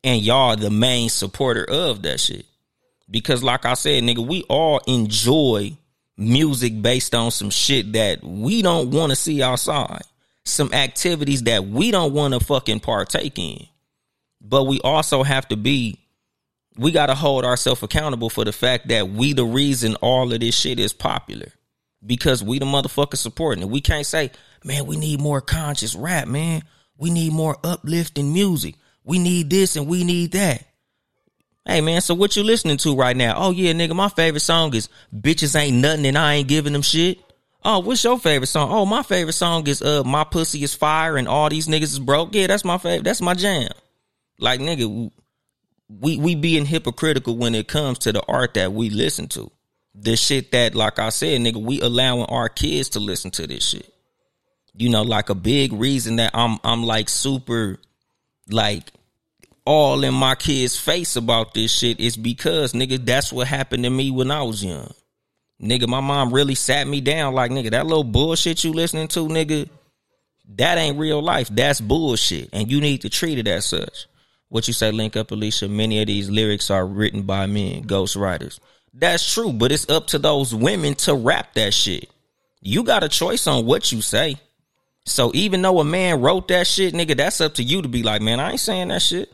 [0.04, 2.46] and y'all the main supporter of that shit.
[3.10, 5.78] Because like I said, nigga, we all enjoy
[6.18, 10.02] music based on some shit that we don't want to see outside.
[10.46, 13.68] Some activities that we don't want to fucking partake in.
[14.42, 16.00] But we also have to be
[16.76, 20.40] we got to hold ourselves accountable for the fact that we the reason all of
[20.40, 21.50] this shit is popular
[22.06, 23.70] because we the motherfuckers supporting it.
[23.70, 24.32] We can't say,
[24.64, 26.64] man, we need more conscious rap, man.
[26.98, 30.64] We need more uplifting music we need this and we need that.
[31.66, 33.36] Hey man, so what you listening to right now?
[33.38, 36.82] Oh yeah, nigga, my favorite song is Bitches Ain't Nothing and I Ain't Giving Them
[36.82, 37.20] Shit.
[37.64, 38.70] Oh, what's your favorite song?
[38.72, 42.00] Oh, my favorite song is uh My Pussy is Fire and All These Niggas is
[42.00, 42.36] Broke.
[42.36, 43.06] Yeah, that's my favorite.
[43.06, 43.70] That's my jam.
[44.40, 45.12] Like nigga,
[45.88, 49.50] we we being hypocritical when it comes to the art that we listen to.
[49.96, 53.68] The shit that, like I said, nigga, we allowing our kids to listen to this
[53.68, 53.94] shit.
[54.76, 57.78] You know, like a big reason that I'm I'm like super
[58.50, 58.92] like
[59.66, 63.90] all in my kid's face about this shit is because nigga, that's what happened to
[63.90, 64.92] me when I was young.
[65.62, 69.28] Nigga, my mom really sat me down like nigga, that little bullshit you listening to,
[69.28, 69.70] nigga,
[70.56, 71.50] that ain't real life.
[71.50, 72.50] That's bullshit.
[72.52, 74.08] And you need to treat it as such.
[74.50, 75.68] What you say, link up, Alicia?
[75.70, 78.60] Many of these lyrics are written by men, ghost writers.
[78.94, 82.10] That's true, but it's up to those women to rap that shit.
[82.62, 84.38] You got a choice on what you say.
[85.06, 88.04] So even though a man wrote that shit, nigga, that's up to you to be
[88.04, 89.34] like, man, I ain't saying that shit.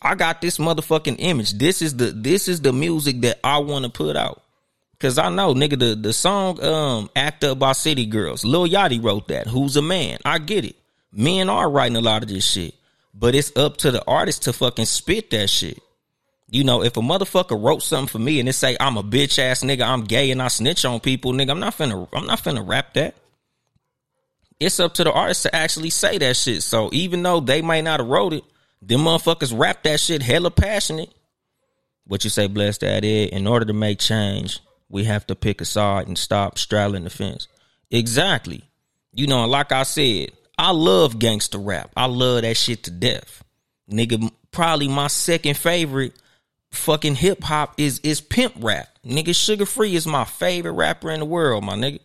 [0.00, 1.54] I got this motherfucking image.
[1.54, 4.42] This is the this is the music that I want to put out.
[4.98, 9.02] Cause I know, nigga, the, the song um Act Up by City Girls, Lil Yachty
[9.02, 9.46] wrote that.
[9.46, 10.18] Who's a man?
[10.24, 10.76] I get it.
[11.12, 12.74] Men are writing a lot of this shit.
[13.12, 15.78] But it's up to the artist to fucking spit that shit.
[16.48, 19.38] You know, if a motherfucker wrote something for me and it say I'm a bitch
[19.38, 22.40] ass nigga, I'm gay and I snitch on people, nigga, I'm not finna I'm not
[22.40, 23.16] finna rap that
[24.58, 26.62] it's up to the artist to actually say that shit.
[26.62, 28.44] So even though they might not have wrote it,
[28.80, 31.12] them motherfuckers rap that shit hella passionate.
[32.06, 35.60] What you say, blessed that is, in order to make change, we have to pick
[35.60, 37.48] a side and stop straddling the fence.
[37.90, 38.62] Exactly.
[39.12, 41.90] You know, like I said, I love gangster rap.
[41.96, 43.42] I love that shit to death.
[43.90, 46.14] Nigga, probably my second favorite
[46.72, 48.88] fucking hip hop is is pimp rap.
[49.04, 52.00] Nigga, Suga Free is my favorite rapper in the world, my nigga.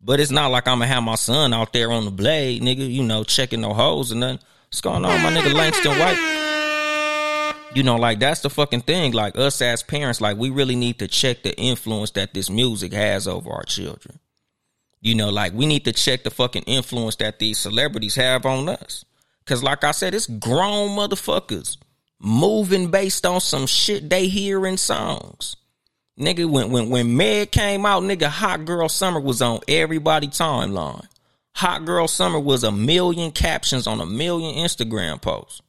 [0.00, 2.90] But it's not like I'm gonna have my son out there on the blade, nigga,
[2.90, 4.40] you know, checking no holes and nothing.
[4.68, 7.54] What's going on, my nigga Langston White?
[7.74, 9.12] You know, like that's the fucking thing.
[9.12, 12.92] Like us as parents, like we really need to check the influence that this music
[12.92, 14.20] has over our children.
[15.00, 18.68] You know, like we need to check the fucking influence that these celebrities have on
[18.68, 19.04] us.
[19.46, 21.76] Cause like I said, it's grown motherfuckers
[22.20, 25.56] moving based on some shit they hear in songs.
[26.18, 31.06] Nigga, when when when Meg came out, nigga, Hot Girl Summer was on everybody timeline.
[31.56, 35.60] Hot Girl Summer was a million captions on a million Instagram posts.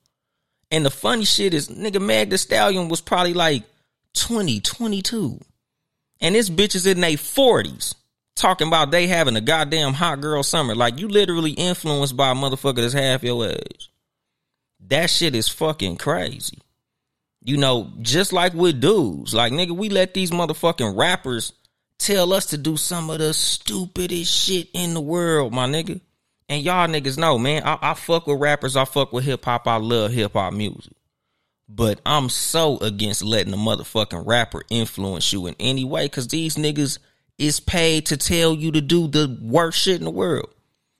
[0.72, 3.64] And the funny shit is, nigga, Meg the Stallion was probably like
[4.16, 5.40] 20, 22.
[6.22, 7.96] And this bitch is in their 40s
[8.36, 10.76] talking about they having a goddamn hot girl summer.
[10.76, 13.90] Like you literally influenced by a motherfucker that's half your age.
[14.88, 16.60] That shit is fucking crazy
[17.46, 21.54] you know, just like with dudes, like nigga, we let these motherfucking rappers
[22.00, 26.02] tell us to do some of the stupidest shit in the world, my nigga.
[26.50, 29.68] And y'all niggas know, man, I, I fuck with rappers, I fuck with hip hop,
[29.68, 30.94] I love hip hop music.
[31.70, 36.56] But I'm so against letting a motherfucking rapper influence you in any way, cause these
[36.56, 36.98] niggas
[37.38, 40.50] is paid to tell you to do the worst shit in the world.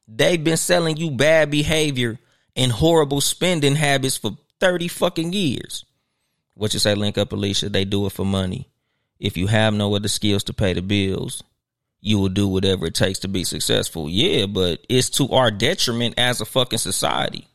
[0.08, 2.20] They've been selling you bad behavior
[2.56, 5.86] and horrible spending habits for 30 fucking years.
[6.54, 7.70] What you say, link up Alicia?
[7.70, 8.70] They do it for money.
[9.20, 11.44] If you have no other skills to pay the bills,
[12.02, 14.10] you will do whatever it takes to be successful.
[14.10, 17.48] Yeah, but it's to our detriment as a fucking society.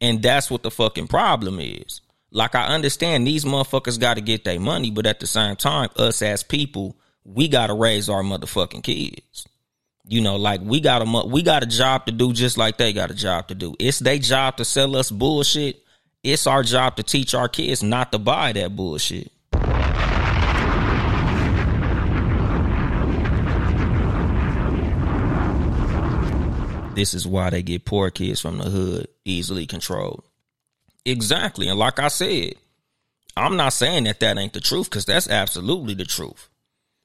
[0.00, 2.00] And that's what the fucking problem is.
[2.30, 5.90] Like I understand these motherfuckers got to get their money, but at the same time,
[5.96, 9.46] us as people, we got to raise our motherfucking kids.
[10.06, 12.92] You know, like we got a we got a job to do just like they
[12.92, 13.74] got a job to do.
[13.78, 15.82] It's their job to sell us bullshit.
[16.22, 19.30] It's our job to teach our kids not to buy that bullshit.
[26.94, 30.22] This is why they get poor kids from the hood easily controlled.
[31.04, 31.68] Exactly.
[31.68, 32.54] And like I said,
[33.36, 36.48] I'm not saying that that ain't the truth because that's absolutely the truth.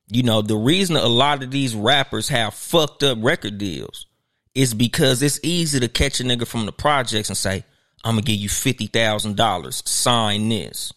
[0.10, 4.08] You know, the reason a lot of these rappers have fucked up record deals
[4.56, 7.63] is because it's easy to catch a nigga from the projects and say,
[8.04, 10.91] I'm gonna give you fifty thousand dollars, sign this.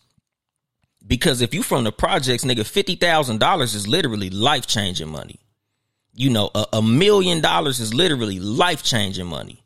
[1.06, 5.38] Because if you from the projects, nigga, fifty thousand dollars is literally life changing money
[6.14, 9.62] you know, a, a million dollars is literally life changing money.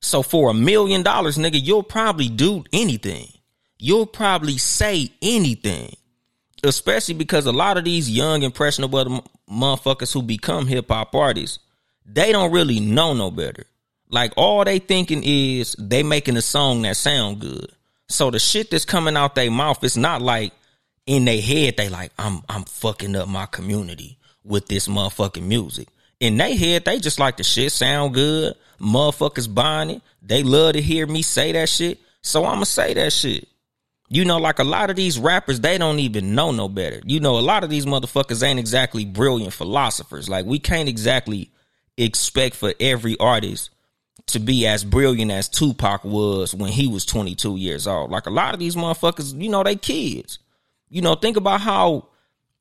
[0.00, 3.28] So for a million dollars, nigga, you'll probably do anything.
[3.78, 5.94] You'll probably say anything.
[6.62, 11.58] Especially because a lot of these young, impressionable motherfuckers who become hip hop artists,
[12.04, 13.64] they don't really know no better.
[14.08, 17.70] Like all they thinking is they making a song that sound good.
[18.08, 20.52] So the shit that's coming out their mouth, it's not like
[21.06, 25.88] in their head they like I'm I'm fucking up my community with this motherfucking music.
[26.18, 28.54] In their head, they just like the shit sound good.
[28.80, 30.02] Motherfuckers buying it.
[30.22, 31.98] They love to hear me say that shit.
[32.22, 33.48] So I'ma say that shit.
[34.12, 37.00] You know, like a lot of these rappers, they don't even know no better.
[37.06, 40.28] You know, a lot of these motherfuckers ain't exactly brilliant philosophers.
[40.28, 41.52] Like we can't exactly
[41.96, 43.70] expect for every artist
[44.26, 48.10] to be as brilliant as Tupac was when he was 22 years old.
[48.10, 50.40] Like a lot of these motherfuckers, you know, they kids.
[50.88, 52.08] You know, think about how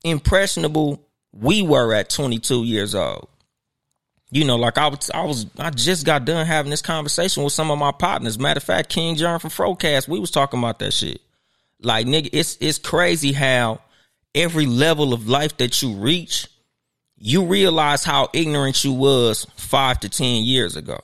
[0.04, 3.28] impressionable we were at 22 years old.
[4.30, 7.54] You know, like I was, I was, I just got done having this conversation with
[7.54, 8.38] some of my partners.
[8.38, 11.20] Matter of fact, King John from Frocast, we was talking about that shit.
[11.82, 13.82] Like, nigga, it's it's crazy how
[14.36, 16.48] every level of life that you reach,
[17.18, 21.00] you realize how ignorant you was five to ten years ago.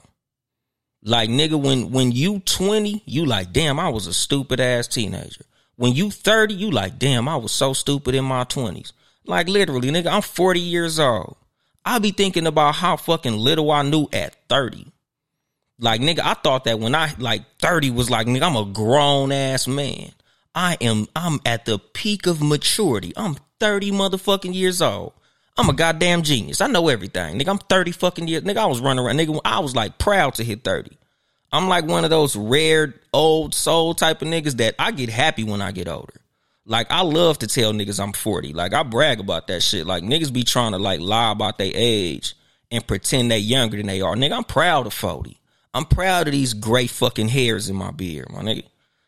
[1.02, 5.46] Like, nigga, when when you twenty, you like, damn, I was a stupid ass teenager.
[5.78, 8.94] When you thirty, you like, damn, I was so stupid in my twenties.
[9.28, 11.36] Like literally, nigga, I'm 40 years old.
[11.84, 14.92] I be thinking about how fucking little I knew at 30.
[15.80, 19.32] Like nigga, I thought that when I like 30 was like nigga, I'm a grown
[19.32, 20.12] ass man.
[20.56, 23.14] I am I'm at the peak of maturity.
[23.18, 25.14] I'm 30 motherfucking years old.
[25.58, 26.62] I'm a goddamn genius.
[26.62, 27.38] I know everything.
[27.40, 28.44] Nigga, I'm 30 fucking years.
[28.44, 29.18] Nigga, I was running around.
[29.18, 30.98] Nigga, I was like proud to hit 30.
[31.52, 35.44] I'm like one of those rare old soul type of niggas that I get happy
[35.44, 36.14] when I get older.
[36.66, 38.54] Like I love to tell niggas I'm 40.
[38.54, 39.86] Like I brag about that shit.
[39.86, 42.36] Like niggas be trying to like lie about their age
[42.72, 44.16] and pretend they younger than they are.
[44.16, 45.40] Nigga, I'm proud of 40.
[45.74, 48.64] I'm proud of these gray fucking hairs in my beard, my nigga.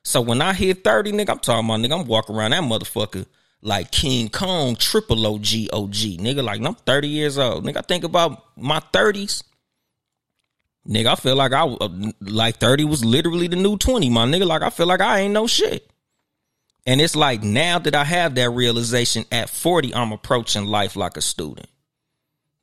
[0.08, 3.26] So when I hit 30, nigga, I'm talking about nigga, I'm walking around that motherfucker
[3.62, 6.42] like King Kong, triple OG, OG, nigga.
[6.42, 7.66] Like I'm 30 years old.
[7.66, 9.44] Nigga, I think about my 30s.
[10.88, 11.66] Nigga, I feel like I
[12.22, 14.48] like 30 was literally the new 20, my nigga.
[14.48, 15.92] Like I feel like I ain't no shit.
[16.86, 21.18] And it's like now that I have that realization at 40, I'm approaching life like
[21.18, 21.68] a student.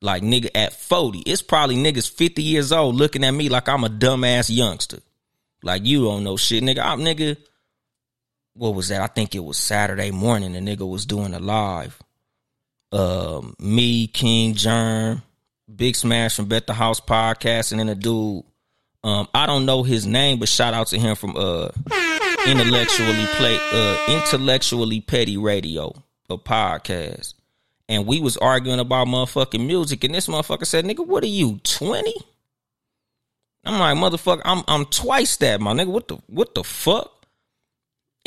[0.01, 3.85] Like nigga at 40, it's probably niggas 50 years old looking at me like I'm
[3.85, 5.01] a dumbass youngster.
[5.65, 6.81] Like you don't know shit, nigga.
[6.85, 7.39] I'm nigga.
[8.53, 9.01] What was that?
[9.01, 10.53] I think it was Saturday morning.
[10.53, 11.99] The nigga was doing a live.
[12.93, 15.23] Um, me, King Germ,
[15.75, 18.45] Big Smash from Bet the House podcast, and then a dude.
[19.03, 21.71] Um, I don't know his name, but shout out to him from uh
[22.47, 25.95] intellectually play uh intellectually petty radio,
[26.29, 27.35] a podcast.
[27.89, 31.59] And we was arguing about motherfucking music, and this motherfucker said, "Nigga, what are you,
[31.65, 32.15] 20?
[33.67, 35.89] I'm like, motherfucker, I'm I'm twice that, my nigga.
[35.89, 37.11] What the what the fuck?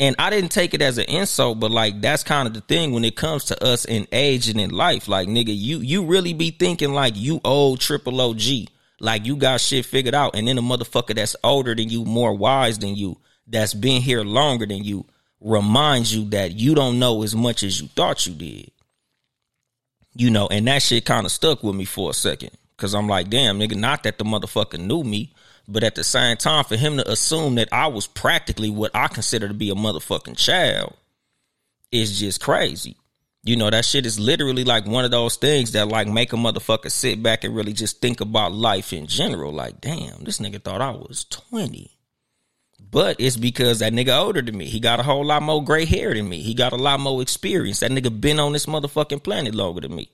[0.00, 2.92] And I didn't take it as an insult, but like that's kind of the thing
[2.92, 5.08] when it comes to us in age and in life.
[5.08, 8.68] Like, nigga, you you really be thinking like you old triple OG,
[9.00, 12.34] like you got shit figured out, and then a motherfucker that's older than you, more
[12.34, 15.06] wise than you, that's been here longer than you
[15.40, 18.70] reminds you that you don't know as much as you thought you did.
[20.14, 22.50] You know, and that shit kind of stuck with me for a second.
[22.78, 25.34] Cause I'm like, damn, nigga, not that the motherfucker knew me,
[25.66, 29.08] but at the same time, for him to assume that I was practically what I
[29.08, 30.94] consider to be a motherfucking child
[31.92, 32.96] is just crazy.
[33.44, 36.36] You know, that shit is literally like one of those things that like make a
[36.36, 39.52] motherfucker sit back and really just think about life in general.
[39.52, 41.90] Like, damn, this nigga thought I was 20.
[42.90, 44.66] But it's because that nigga older than me.
[44.66, 46.40] He got a whole lot more gray hair than me.
[46.40, 47.80] He got a lot more experience.
[47.80, 50.10] That nigga been on this motherfucking planet longer than me.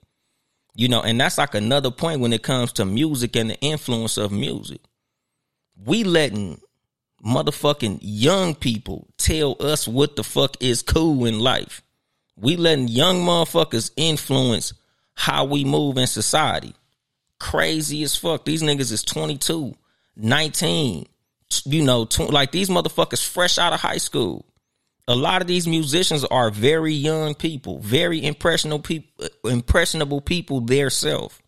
[0.74, 4.16] You know, and that's like another point when it comes to music and the influence
[4.16, 4.80] of music.
[5.84, 6.60] We letting
[7.24, 11.82] motherfucking young people tell us what the fuck is cool in life.
[12.36, 14.74] We letting young motherfuckers influence
[15.14, 16.74] how we move in society.
[17.38, 18.44] Crazy as fuck.
[18.44, 19.74] These niggas is 22,
[20.16, 21.06] 19,
[21.64, 24.44] you know, tw- like these motherfuckers fresh out of high school.
[25.06, 30.88] A lot of these musicians are very young people, very impressionable people, impressionable people their
[30.88, 31.42] self.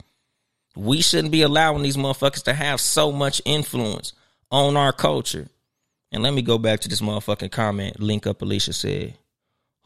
[0.77, 4.13] We shouldn't be allowing these motherfuckers to have so much influence
[4.51, 5.49] on our culture.
[6.13, 7.99] And let me go back to this motherfucking comment.
[7.99, 9.17] Link up Alicia said,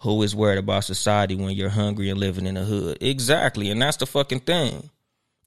[0.01, 2.99] Who is worried about society when you're hungry and living in the hood?
[3.01, 3.71] Exactly.
[3.71, 4.91] And that's the fucking thing.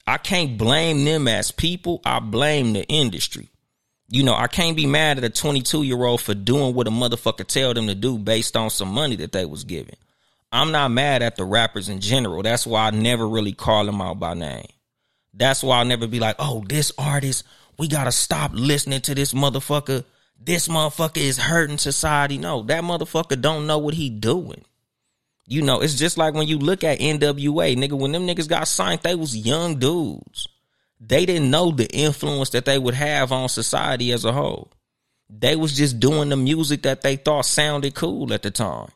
[0.08, 2.00] I can't blame them as people.
[2.06, 3.50] I blame the industry
[4.14, 6.91] you know, I can't be mad at a 22 year old for doing what a
[6.91, 9.95] motherfucker tell them to do based on some money that they was given.
[10.51, 12.43] I'm not mad at the rappers in general.
[12.43, 14.68] That's why I never really call them out by name.
[15.34, 17.43] That's why I'll never be like, oh, this artist,
[17.80, 20.05] we gotta stop listening to this motherfucker.
[20.39, 22.38] This motherfucker is hurting society.
[22.38, 24.64] No, that motherfucker don't know what he doing.
[25.47, 28.68] You know, it's just like when you look at NWA, nigga, when them niggas got
[28.68, 30.47] signed, they was young dudes
[31.06, 34.72] they didn't know the influence that they would have on society as a whole.
[35.30, 38.89] They was just doing the music that they thought sounded cool at the time.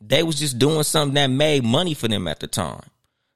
[0.00, 2.84] They was just doing something that made money for them at the time.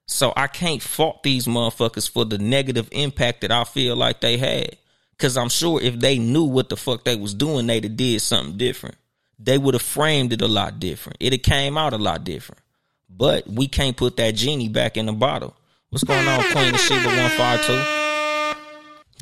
[0.06, 4.36] So I can't fault these motherfuckers for the negative impact that I feel like they
[4.36, 4.76] had.
[5.18, 8.20] Cause I'm sure if they knew what the fuck they was doing, they'd have did
[8.20, 8.96] something different.
[9.38, 11.18] They would have framed it a lot different.
[11.20, 12.60] It'd have came out a lot different.
[13.08, 15.56] But we can't put that genie back in the bottle.
[15.90, 18.01] What's going on, Queen of Sheba 152?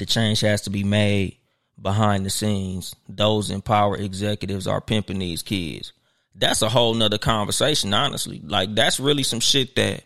[0.01, 1.36] The change has to be made
[1.78, 2.96] behind the scenes.
[3.07, 5.92] Those in power executives are pimping these kids.
[6.34, 8.40] That's a whole nother conversation, honestly.
[8.42, 10.05] Like that's really some shit that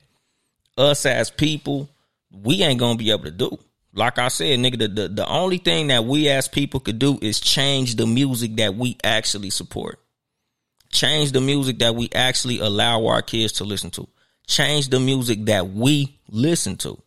[0.77, 1.89] us as people,
[2.33, 3.57] we ain't gonna be able to do.
[3.93, 7.17] Like I said, nigga, the, the, the only thing that we as people could do
[7.23, 10.01] is change the music that we actually support.
[10.91, 14.09] Change the music that we actually allow our kids to listen to.
[14.49, 17.01] Change the music that we listen to.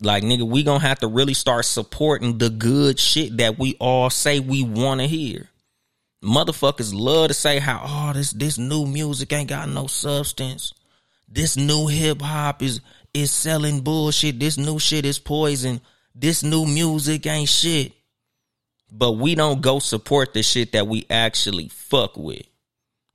[0.00, 4.10] Like nigga, we gonna have to really start supporting the good shit that we all
[4.10, 5.48] say we want to hear.
[6.22, 10.74] Motherfuckers love to say how oh this this new music ain't got no substance.
[11.28, 12.80] This new hip hop is
[13.14, 14.38] is selling bullshit.
[14.38, 15.80] This new shit is poison.
[16.14, 17.92] This new music ain't shit.
[18.92, 22.42] But we don't go support the shit that we actually fuck with.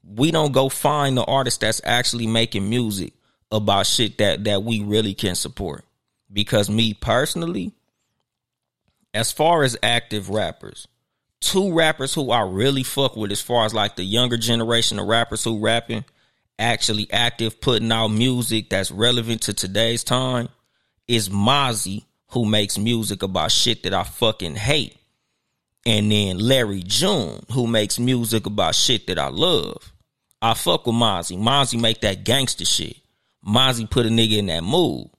[0.03, 3.13] We don't go find the artist that's actually making music
[3.51, 5.85] about shit that that we really can support
[6.31, 7.73] because me personally,
[9.13, 10.87] as far as active rappers,
[11.39, 15.07] two rappers who I really fuck with as far as like the younger generation of
[15.07, 16.05] rappers who rapping
[16.57, 20.47] actually active putting out music that's relevant to today's time
[21.07, 24.95] is Mozzy who makes music about shit that I fucking hate.
[25.85, 29.91] And then Larry June who makes music about shit that I love.
[30.41, 31.37] I fuck with Mozzy.
[31.37, 32.97] Mozzy make that gangster shit.
[33.45, 35.09] Mozzy put a nigga in that mood.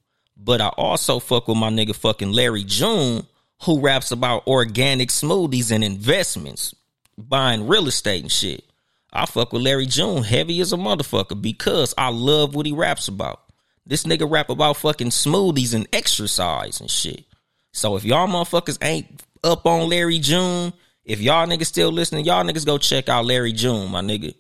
[0.45, 3.27] But I also fuck with my nigga fucking Larry June,
[3.63, 6.75] who raps about organic smoothies and investments,
[7.17, 8.65] buying real estate and shit.
[9.13, 13.09] I fuck with Larry June heavy as a motherfucker because I love what he raps
[13.09, 13.41] about.
[13.87, 17.25] This nigga rap about fucking smoothies and exercise and shit.
[17.73, 20.73] So if y'all motherfuckers ain't up on Larry June,
[21.05, 24.35] if y'all niggas still listening, y'all niggas go check out Larry June, my nigga.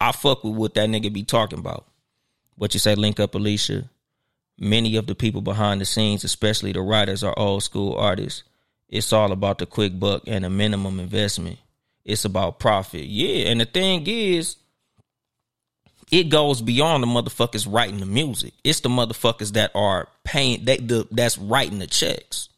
[0.00, 1.86] I fuck with what that nigga be talking about.
[2.56, 3.88] What you say, link up Alicia?
[4.58, 8.42] Many of the people behind the scenes, especially the writers, are old school artists.
[8.88, 11.58] It's all about the quick buck and the minimum investment.
[12.04, 13.04] It's about profit.
[13.04, 14.56] Yeah, and the thing is,
[16.10, 18.54] it goes beyond the motherfuckers writing the music.
[18.64, 22.48] It's the motherfuckers that are paying they the that's writing the checks.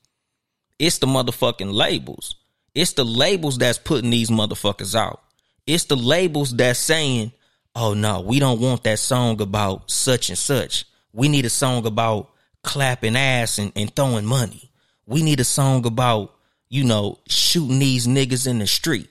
[0.79, 2.37] It's the motherfucking labels.
[2.75, 5.21] It's the labels that's putting these motherfuckers out.
[5.67, 7.33] It's the labels that's saying,
[7.75, 10.85] "Oh no, we don't want that song about such and such.
[11.13, 12.31] We need a song about
[12.63, 14.71] clapping ass and, and throwing money.
[15.07, 16.35] We need a song about,
[16.69, 19.09] you know, shooting these niggas in the street.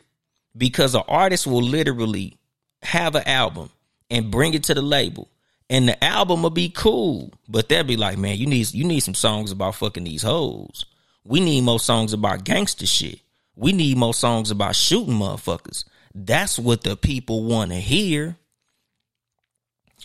[0.58, 2.38] Because an artist will literally
[2.82, 3.70] have an album
[4.10, 5.30] and bring it to the label.
[5.70, 7.34] And the album will be cool.
[7.48, 10.86] But they'll be like, man, you need you need some songs about fucking these hoes.
[11.24, 13.20] We need more songs about gangster shit.
[13.56, 15.84] We need more songs about shooting motherfuckers.
[16.16, 18.38] That's what the people want to hear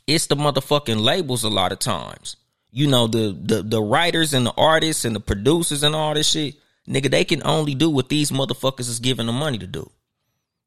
[0.06, 2.36] it's the motherfucking labels a lot of times.
[2.70, 6.30] You know, the the the writers and the artists and the producers and all this
[6.30, 6.56] shit,
[6.88, 9.90] nigga, they can only do what these motherfuckers is giving them money to do.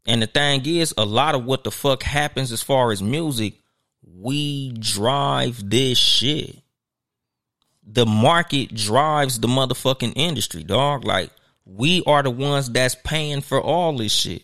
[0.05, 3.55] And the thing is, a lot of what the fuck happens as far as music,
[4.15, 6.61] we drive this shit.
[7.85, 11.03] The market drives the motherfucking industry, dog.
[11.03, 11.31] Like,
[11.65, 14.43] we are the ones that's paying for all this shit.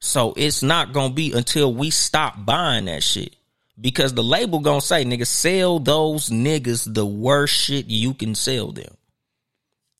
[0.00, 3.34] So it's not gonna be until we stop buying that shit.
[3.80, 8.72] Because the label gonna say, nigga, sell those niggas the worst shit you can sell
[8.72, 8.94] them.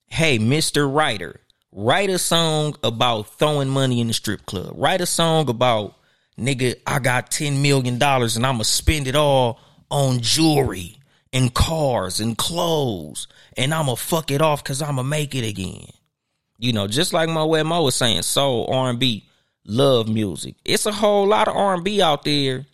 [0.07, 0.93] Hey, Mr.
[0.93, 1.41] Writer,
[1.73, 4.75] write a song about throwing money in the strip club.
[4.77, 5.97] Write a song about,
[6.39, 9.59] nigga, I got $10 million and I'ma spend it all
[9.91, 10.99] on jewelry
[11.33, 13.27] and cars and clothes.
[13.57, 15.87] And I'ma fuck it off cause I'ma make it again.
[16.59, 19.27] You know, just like my way Mo was saying, soul, R&B,
[19.65, 20.57] love music.
[20.65, 22.67] It's a whole lot of R&B out there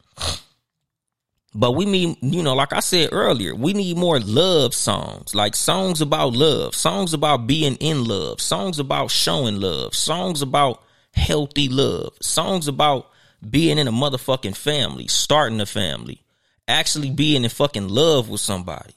[1.55, 5.57] but we mean, you know, like I said earlier, we need more love songs, like
[5.57, 10.83] songs about love, songs about being in love, songs about showing love, songs about
[11.15, 13.11] healthy love, songs about
[13.49, 16.23] being in a motherfucking family, starting a family,
[16.67, 18.95] actually being in fucking love with somebody.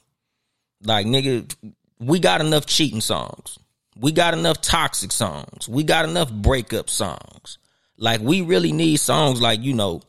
[0.83, 1.53] Like, nigga,
[1.99, 3.59] we got enough cheating songs.
[3.95, 5.69] We got enough toxic songs.
[5.69, 7.59] We got enough breakup songs.
[7.97, 10.01] Like, we really need songs like, you know,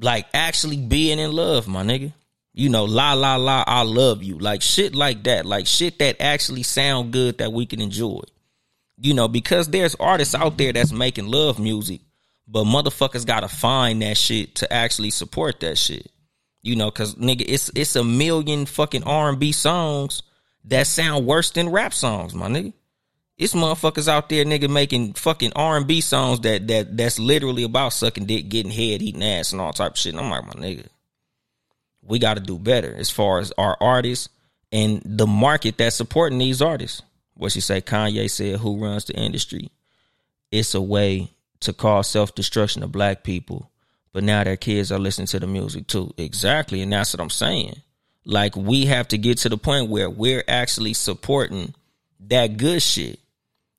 [0.00, 2.12] like actually being in love, my nigga.
[2.54, 4.38] You know, la la la, I love you.
[4.38, 5.46] Like shit like that.
[5.46, 8.22] Like shit that actually sound good that we can enjoy.
[9.00, 12.00] You know, because there's artists out there that's making love music,
[12.48, 16.10] but motherfuckers gotta find that shit to actually support that shit.
[16.62, 20.22] You know, cause nigga, it's it's a million fucking R and B songs
[20.64, 22.72] that sound worse than rap songs, my nigga.
[23.38, 27.62] It's motherfuckers out there, nigga, making fucking R and B songs that that that's literally
[27.62, 30.12] about sucking dick, getting head, eating ass, and all type of shit.
[30.12, 30.88] And I'm like, my nigga,
[32.02, 34.28] we got to do better as far as our artists
[34.72, 37.02] and the market that's supporting these artists.
[37.34, 37.80] What she say?
[37.80, 39.70] Kanye said, "Who runs the industry?
[40.50, 41.30] It's a way
[41.60, 43.70] to cause self destruction of black people."
[44.12, 46.12] But now their kids are listening to the music too.
[46.16, 47.82] Exactly, and that's what I'm saying.
[48.24, 51.74] Like we have to get to the point where we're actually supporting
[52.26, 53.20] that good shit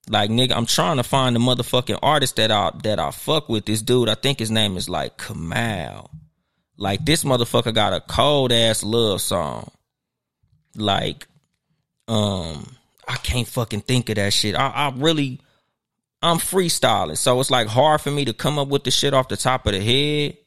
[0.10, 3.66] like nigga, I'm trying to find the motherfucking artist that I that I fuck with.
[3.66, 6.10] This dude, I think his name is like Kamauu.
[6.78, 9.70] Like this motherfucker got a cold ass love song.
[10.76, 11.28] Like,
[12.08, 12.76] um,
[13.08, 14.56] I can't fucking think of that shit.
[14.56, 15.42] I, I really,
[16.24, 19.28] I'm freestyling, so it's like hard for me to come up with the shit off
[19.28, 20.38] the top of the head.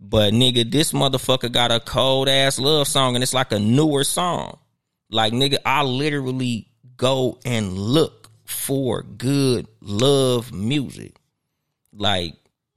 [0.00, 4.04] But nigga, this motherfucker got a cold ass love song, and it's like a newer
[4.04, 4.58] song.
[5.10, 11.16] Like nigga, I literally go and look for good love music.
[11.92, 12.34] Like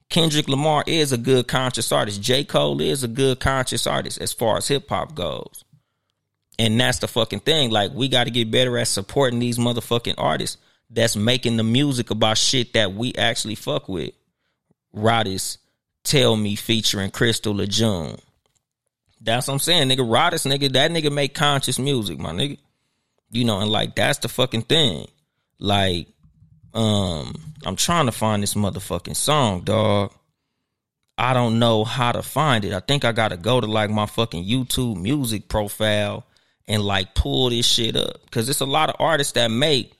[0.08, 2.22] Kendrick Lamar is a good conscious artist.
[2.22, 2.44] J.
[2.44, 5.64] Cole is a good conscious artist as far as hip hop goes.
[6.58, 7.70] And that's the fucking thing.
[7.70, 10.56] Like, we got to get better at supporting these motherfucking artists
[10.90, 14.12] that's making the music about shit that we actually fuck with.
[14.92, 15.58] Roddy's
[16.02, 18.18] Tell Me featuring Crystal Lejeune.
[19.20, 20.10] That's what I'm saying, nigga.
[20.10, 22.58] Roddy's nigga, that nigga make conscious music, my nigga.
[23.30, 25.06] You know, and like, that's the fucking thing.
[25.58, 26.08] Like,
[26.74, 27.34] um,
[27.64, 30.12] I'm trying to find this motherfucking song, dog.
[31.16, 32.72] I don't know how to find it.
[32.72, 36.24] I think I gotta go to like my fucking YouTube music profile
[36.68, 38.30] and like pull this shit up.
[38.30, 39.94] Cause it's a lot of artists that make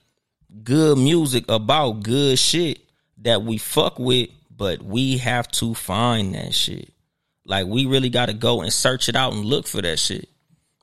[0.63, 2.79] good music about good shit
[3.17, 6.93] that we fuck with, but we have to find that shit.
[7.43, 10.29] Like we really gotta go and search it out and look for that shit.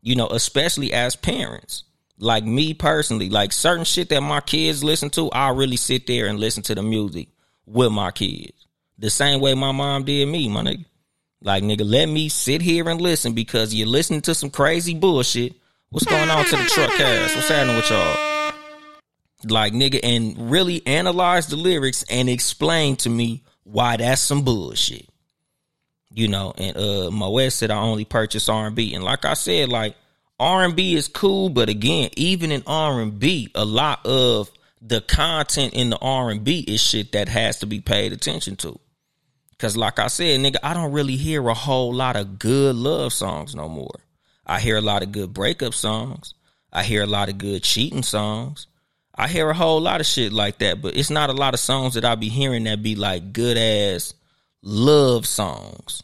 [0.02, 1.84] You know, especially as parents
[2.18, 6.26] like me personally, like certain shit that my kids listen to, I really sit there
[6.26, 7.28] and listen to the music
[7.66, 8.66] with my kids.
[8.98, 10.84] The same way my mom did me, my nigga.
[11.42, 15.54] Like nigga, let me sit here and listen because you're listening to some crazy bullshit.
[15.90, 17.36] What's going on to the truck cast?
[17.36, 18.52] What's happening with y'all?
[19.44, 25.06] Like nigga, and really analyze the lyrics and explain to me why that's some bullshit.
[26.10, 28.94] You know, and uh my West said I only purchase R and B.
[28.94, 29.94] And like I said, like
[30.38, 34.50] R&B is cool, but again, even in R&B, a lot of
[34.82, 38.78] the content in the R&B is shit that has to be paid attention to.
[39.58, 43.14] Cause like I said, nigga, I don't really hear a whole lot of good love
[43.14, 44.00] songs no more.
[44.44, 46.34] I hear a lot of good breakup songs.
[46.70, 48.66] I hear a lot of good cheating songs.
[49.14, 51.60] I hear a whole lot of shit like that, but it's not a lot of
[51.60, 54.12] songs that I be hearing that be like good ass
[54.62, 56.02] love songs.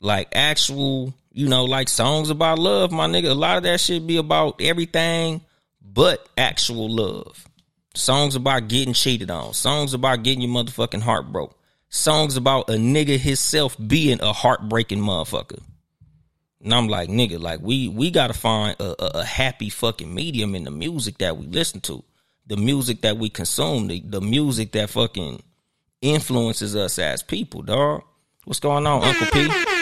[0.00, 3.30] Like actual you know, like songs about love, my nigga.
[3.30, 5.40] A lot of that shit be about everything
[5.82, 7.48] but actual love.
[7.94, 9.54] Songs about getting cheated on.
[9.54, 11.58] Songs about getting your motherfucking heart broke.
[11.88, 15.62] Songs about a nigga himself being a heartbreaking motherfucker.
[16.62, 20.54] And I'm like, nigga, like we we gotta find a, a, a, happy fucking medium
[20.54, 22.04] in the music that we listen to,
[22.46, 25.42] the music that we consume, the, the music that fucking
[26.02, 28.02] influences us as people, dog.
[28.44, 29.79] What's going on, Uncle P?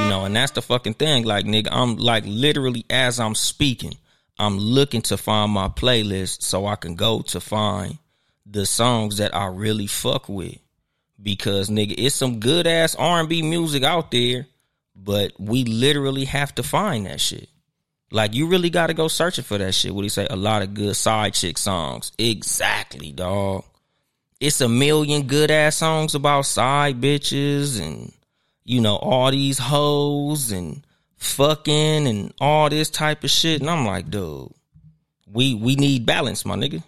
[0.00, 1.24] You know, and that's the fucking thing.
[1.24, 3.96] Like, nigga, I'm like literally as I'm speaking,
[4.38, 7.98] I'm looking to find my playlist so I can go to find
[8.46, 10.58] the songs that I really fuck with.
[11.22, 14.46] Because nigga, it's some good ass R&B music out there,
[14.94, 17.48] but we literally have to find that shit.
[18.10, 19.94] Like you really got to go searching for that shit.
[19.94, 20.26] What do you say?
[20.28, 22.12] A lot of good side chick songs.
[22.18, 23.64] Exactly, dog.
[24.40, 28.12] It's a million good ass songs about side bitches and
[28.64, 30.86] you know all these hoes and
[31.16, 33.60] fucking and all this type of shit.
[33.60, 34.52] And I'm like, dude,
[35.30, 36.82] we we need balance, my nigga.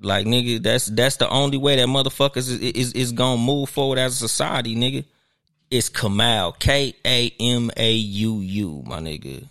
[0.00, 3.98] Like nigga, that's that's the only way that motherfuckers is is, is gonna move forward
[3.98, 5.04] as a society, nigga.
[5.70, 9.46] It's Kamauu, K A M A U U, my nigga.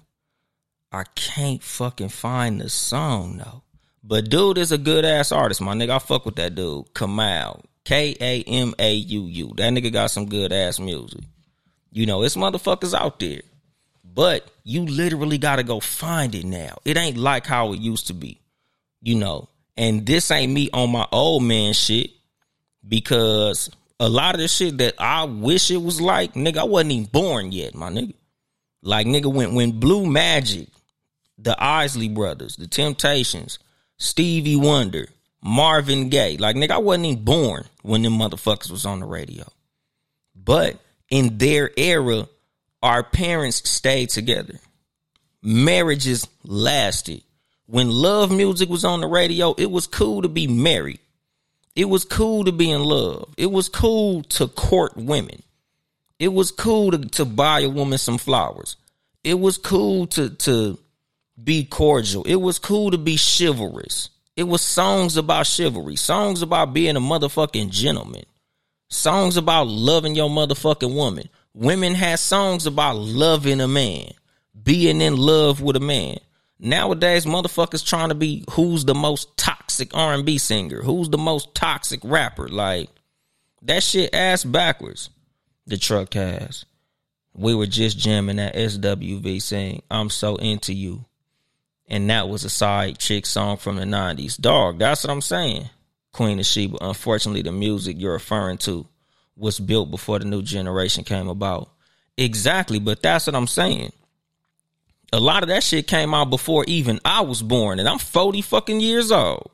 [0.91, 3.61] I can't fucking find the song though.
[4.03, 5.91] But dude is a good ass artist, my nigga.
[5.91, 9.53] I fuck with that dude, Kamauu, K A M A U U.
[9.57, 11.21] That nigga got some good ass music.
[11.91, 13.41] You know, it's motherfuckers out there.
[14.03, 16.77] But you literally got to go find it now.
[16.83, 18.41] It ain't like how it used to be,
[19.01, 19.49] you know.
[19.77, 22.11] And this ain't me on my old man shit
[22.87, 23.69] because
[23.99, 27.05] a lot of the shit that I wish it was like, nigga, I wasn't even
[27.05, 28.13] born yet, my nigga.
[28.81, 30.67] Like, nigga, when, when Blue Magic,
[31.37, 33.59] the Isley Brothers, the Temptations,
[33.97, 35.07] Stevie Wonder,
[35.41, 39.45] Marvin Gaye, like, nigga, I wasn't even born when them motherfuckers was on the radio.
[40.35, 40.79] But
[41.09, 42.27] in their era,
[42.83, 44.59] our parents stayed together.
[45.41, 47.23] Marriages lasted.
[47.65, 50.99] When love music was on the radio, it was cool to be married.
[51.75, 53.33] It was cool to be in love.
[53.37, 55.43] It was cool to court women.
[56.17, 58.75] It was cool to, to buy a woman some flowers.
[59.23, 60.77] It was cool to, to
[61.41, 62.23] be cordial.
[62.23, 64.09] It was cool to be chivalrous.
[64.39, 68.23] It was songs about chivalry, songs about being a motherfucking gentleman,
[68.87, 71.27] songs about loving your motherfucking woman.
[71.53, 74.11] Women had songs about loving a man,
[74.63, 76.19] being in love with a man.
[76.57, 81.17] Nowadays, motherfuckers trying to be who's the most toxic R and B singer, who's the
[81.17, 82.47] most toxic rapper.
[82.47, 82.87] Like
[83.63, 85.09] that shit ass backwards.
[85.67, 86.63] The truck has.
[87.33, 91.03] We were just jamming that SWV saying, I'm so into you.
[91.89, 94.39] And that was a side chick song from the 90s.
[94.39, 95.69] Dog, that's what I'm saying.
[96.13, 96.77] Queen of Sheba.
[96.81, 98.87] Unfortunately, the music you're referring to
[99.35, 101.69] was built before the new generation came about.
[102.17, 103.91] Exactly, but that's what I'm saying.
[105.11, 108.41] A lot of that shit came out before even I was born, and I'm 40
[108.43, 109.49] fucking years old.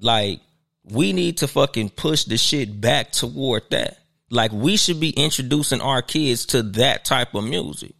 [0.00, 0.40] Like,
[0.84, 3.98] we need to fucking push the shit back toward that.
[4.30, 7.94] Like, we should be introducing our kids to that type of music.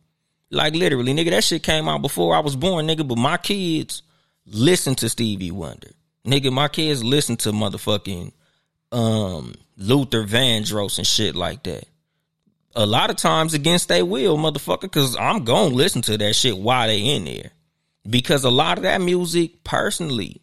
[0.50, 4.02] Like, literally, nigga, that shit came out before I was born, nigga, but my kids
[4.46, 5.90] listen to Stevie Wonder.
[6.24, 8.32] Nigga, my kids listen to motherfucking
[8.92, 11.84] um Luther Vandross and shit like that.
[12.74, 16.56] A lot of times against their will, motherfucker, cause I'm gonna listen to that shit
[16.56, 17.50] while they in there.
[18.08, 20.40] Because a lot of that music, personally,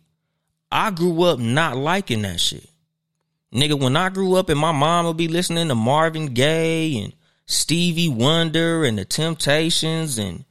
[0.71, 2.67] I grew up not liking that shit.
[3.53, 7.13] Nigga, when I grew up and my mom would be listening to Marvin Gaye and
[7.45, 10.45] Stevie Wonder and the Temptations and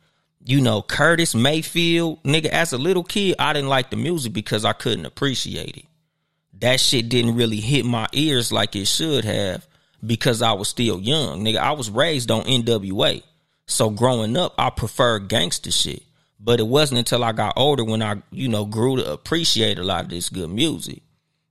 [0.44, 4.64] you know Curtis Mayfield, nigga, as a little kid, I didn't like the music because
[4.64, 5.84] I couldn't appreciate it
[6.62, 9.66] that shit didn't really hit my ears like it should have
[10.04, 11.44] because I was still young.
[11.44, 13.22] Nigga, I was raised on NWA.
[13.66, 16.04] So growing up, I preferred gangster shit.
[16.38, 19.84] But it wasn't until I got older when I, you know, grew to appreciate a
[19.84, 21.02] lot of this good music.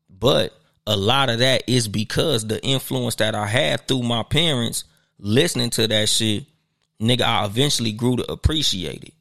[0.10, 4.86] But a lot of that is because the influence that I had through my parents
[5.22, 6.46] listening to that shit,
[7.00, 9.14] nigga, I eventually grew to appreciate it.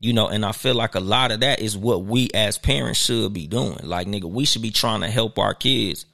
[0.00, 3.00] You know, and I feel like a lot of that is what we as parents
[3.00, 3.78] should be doing.
[3.82, 6.06] Like, nigga, we should be trying to help our kids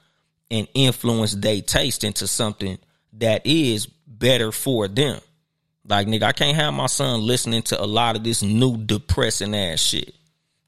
[0.49, 2.79] and influence their taste into something
[3.13, 5.19] that is better for them.
[5.87, 9.53] Like, nigga, I can't have my son listening to a lot of this new depressing
[9.53, 10.15] ass shit.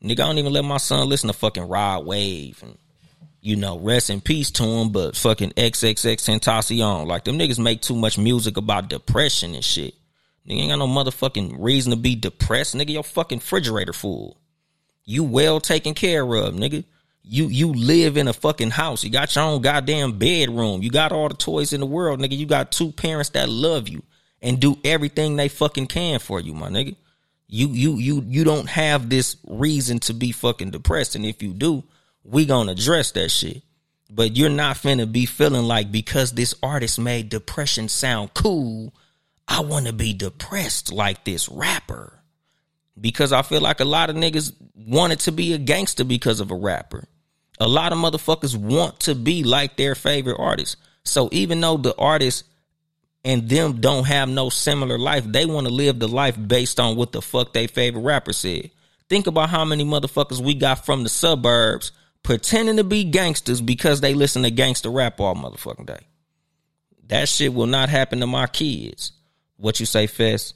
[0.04, 2.78] Nigga, I don't even let my son listen to fucking Rod Wave and,
[3.48, 7.08] you know, rest in peace to him, but fucking XXX Tentacion.
[7.08, 9.96] Like, them niggas make too much music about depression and shit.
[10.48, 12.76] Nigga ain't got no motherfucking reason to be depressed.
[12.76, 14.38] Nigga, your fucking refrigerator full.
[15.06, 16.84] You well taken care of, nigga.
[17.24, 19.04] You you live in a fucking house.
[19.04, 20.82] You got your own goddamn bedroom.
[20.82, 22.38] You got all the toys in the world, nigga.
[22.38, 24.04] You got two parents that love you
[24.42, 26.96] and do everything they fucking can for you, my nigga.
[27.48, 31.16] You you you you don't have this reason to be fucking depressed.
[31.16, 31.84] And if you do,
[32.28, 33.64] we gonna address that shit.
[34.10, 38.94] But you're not finna be feeling like because this artist made depression sound cool
[39.48, 42.14] I want to be depressed like this rapper.
[43.00, 46.52] Because I feel like a lot of niggas wanted to be a gangster because of
[46.52, 47.08] a rapper.
[47.60, 50.78] A lot of motherfuckers want to be like their favorite artist.
[51.04, 52.44] So even though the artist
[53.24, 56.96] and them don't have no similar life, they want to live the life based on
[56.96, 58.72] what the fuck they favorite rapper said.
[59.10, 61.92] Think about how many motherfuckers we got from the suburbs
[62.24, 66.06] pretending to be gangsters because they listen to gangster rap all motherfucking day.
[67.08, 69.14] That shit will not happen to my kids.
[69.58, 70.56] What you say, Fest?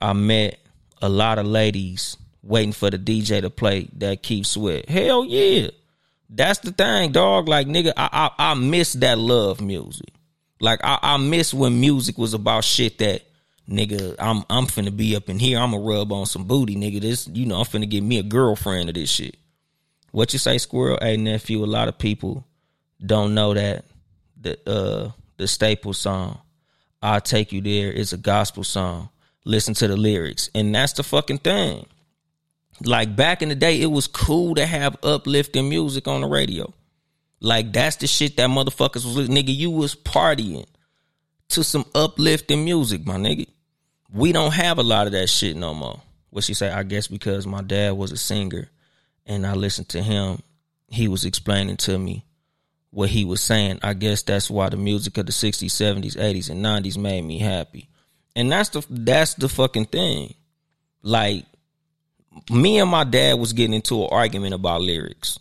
[0.00, 0.58] I met
[1.02, 4.88] a lot of ladies waiting for the DJ to play that Keith Sweat.
[4.88, 5.68] Hell yeah.
[6.28, 7.48] That's the thing, dog.
[7.48, 10.08] Like nigga, I I, I miss that love music.
[10.60, 13.22] Like I, I miss when music was about shit that
[13.68, 15.58] nigga, I'm I'm finna be up in here.
[15.58, 17.00] I'ma rub on some booty, nigga.
[17.00, 19.36] This, you know, I'm finna get me a girlfriend of this shit.
[20.16, 20.96] What you say, squirrel?
[20.98, 22.46] Hey nephew, a lot of people
[23.04, 23.84] don't know that
[24.40, 26.40] the uh the staple song,
[27.02, 29.10] I'll take you there is a gospel song.
[29.44, 30.48] Listen to the lyrics.
[30.54, 31.84] And that's the fucking thing.
[32.82, 36.72] Like back in the day, it was cool to have uplifting music on the radio.
[37.40, 39.54] Like that's the shit that motherfuckers was nigga.
[39.54, 40.64] You was partying
[41.48, 43.48] to some uplifting music, my nigga.
[44.10, 46.00] We don't have a lot of that shit no more.
[46.30, 46.70] What she say?
[46.70, 48.70] I guess because my dad was a singer,
[49.26, 50.42] and I listened to him.
[50.88, 52.24] He was explaining to me
[52.90, 53.80] what he was saying.
[53.82, 57.38] I guess that's why the music of the 60s, 70s, 80s, and 90s made me
[57.38, 57.88] happy.
[58.34, 60.34] And that's the that's the fucking thing.
[61.02, 61.44] Like
[62.50, 65.38] me and my dad was getting into an argument about lyrics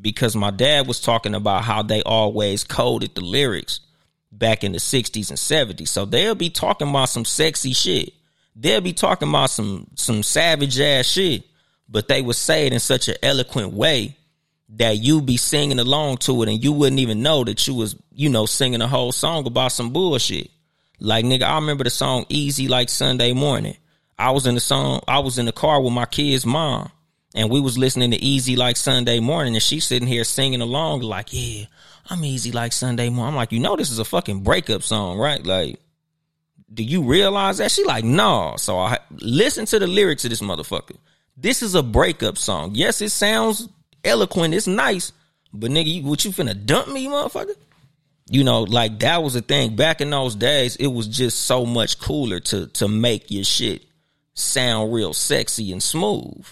[0.00, 3.80] because my dad was talking about how they always coded the lyrics
[4.32, 5.38] back in the 60s and
[5.78, 5.88] 70s.
[5.88, 8.12] So they'll be talking about some sexy shit.
[8.56, 11.44] They'll be talking about some some savage ass shit,
[11.90, 14.16] but they would say it in such an eloquent way
[14.76, 17.96] that you'd be singing along to it and you wouldn't even know that you was,
[18.12, 20.50] you know, singing a whole song about some bullshit.
[21.00, 23.76] Like nigga, I remember the song Easy Like Sunday Morning.
[24.18, 26.90] I was in the song, I was in the car with my kid's mom
[27.34, 31.00] and we was listening to Easy Like Sunday Morning and she's sitting here singing along
[31.00, 31.64] like, yeah,
[32.08, 33.32] I'm easy like Sunday morning.
[33.32, 35.44] I'm like, you know, this is a fucking breakup song, right?
[35.44, 35.80] Like,
[36.72, 37.70] do you realize that?
[37.70, 38.54] She like, no.
[38.58, 40.96] So I listen to the lyrics of this motherfucker.
[41.36, 42.72] This is a breakup song.
[42.74, 43.68] Yes, it sounds
[44.04, 44.54] eloquent.
[44.54, 45.12] It's nice,
[45.52, 47.56] but nigga, you, what you finna dump me, motherfucker?
[48.28, 49.74] You know, like that was the thing.
[49.74, 53.84] Back in those days, it was just so much cooler to to make your shit
[54.34, 56.46] sound real sexy and smooth.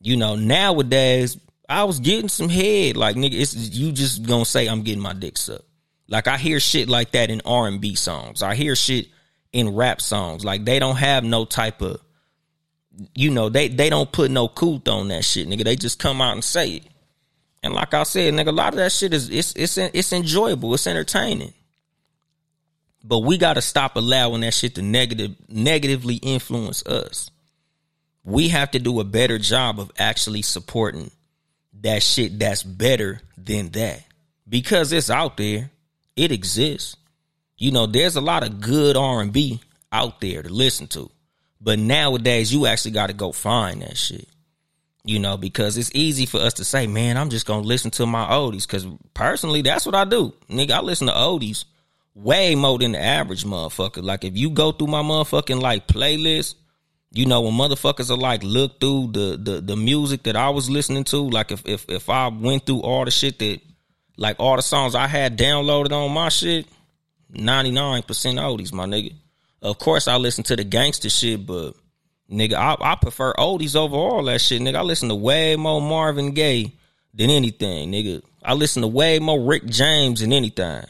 [0.00, 1.36] You know, nowadays
[1.68, 2.96] I was getting some head.
[2.96, 5.64] Like nigga, it's you just gonna say I'm getting my dick sucked.
[6.08, 8.42] Like I hear shit like that in R and B songs.
[8.42, 9.08] I hear shit
[9.52, 10.44] in rap songs.
[10.44, 12.00] Like they don't have no type of,
[13.14, 15.64] you know, they they don't put no couth on that shit, nigga.
[15.64, 16.84] They just come out and say it.
[17.62, 20.74] And like I said, nigga, a lot of that shit is it's it's it's enjoyable.
[20.74, 21.52] It's entertaining.
[23.02, 27.30] But we gotta stop allowing that shit to negative negatively influence us.
[28.24, 31.10] We have to do a better job of actually supporting
[31.80, 34.04] that shit that's better than that.
[34.48, 35.70] Because it's out there.
[36.16, 36.96] It exists.
[37.56, 39.60] You know, there's a lot of good R&B
[39.92, 41.10] out there to listen to.
[41.60, 44.28] But nowadays you actually got to go find that shit.
[45.04, 47.90] You know, because it's easy for us to say, man, I'm just going to listen
[47.92, 48.66] to my oldies.
[48.66, 50.34] Because personally, that's what I do.
[50.48, 51.64] Nigga, I listen to oldies
[52.14, 54.02] way more than the average motherfucker.
[54.02, 56.54] Like, if you go through my motherfucking, like, playlist,
[57.12, 60.70] you know, when motherfuckers are like look through the the the music that I was
[60.70, 63.60] listening to, like if if if I went through all the shit that
[64.16, 66.66] like all the songs I had downloaded on my shit,
[67.32, 69.14] 99% oldies, my nigga.
[69.62, 71.74] Of course I listen to the gangster shit, but
[72.30, 74.76] nigga, I, I prefer oldies over all that shit, nigga.
[74.76, 76.72] I listen to way more Marvin Gaye
[77.12, 78.22] than anything, nigga.
[78.42, 80.84] I listen to way more Rick James than anything.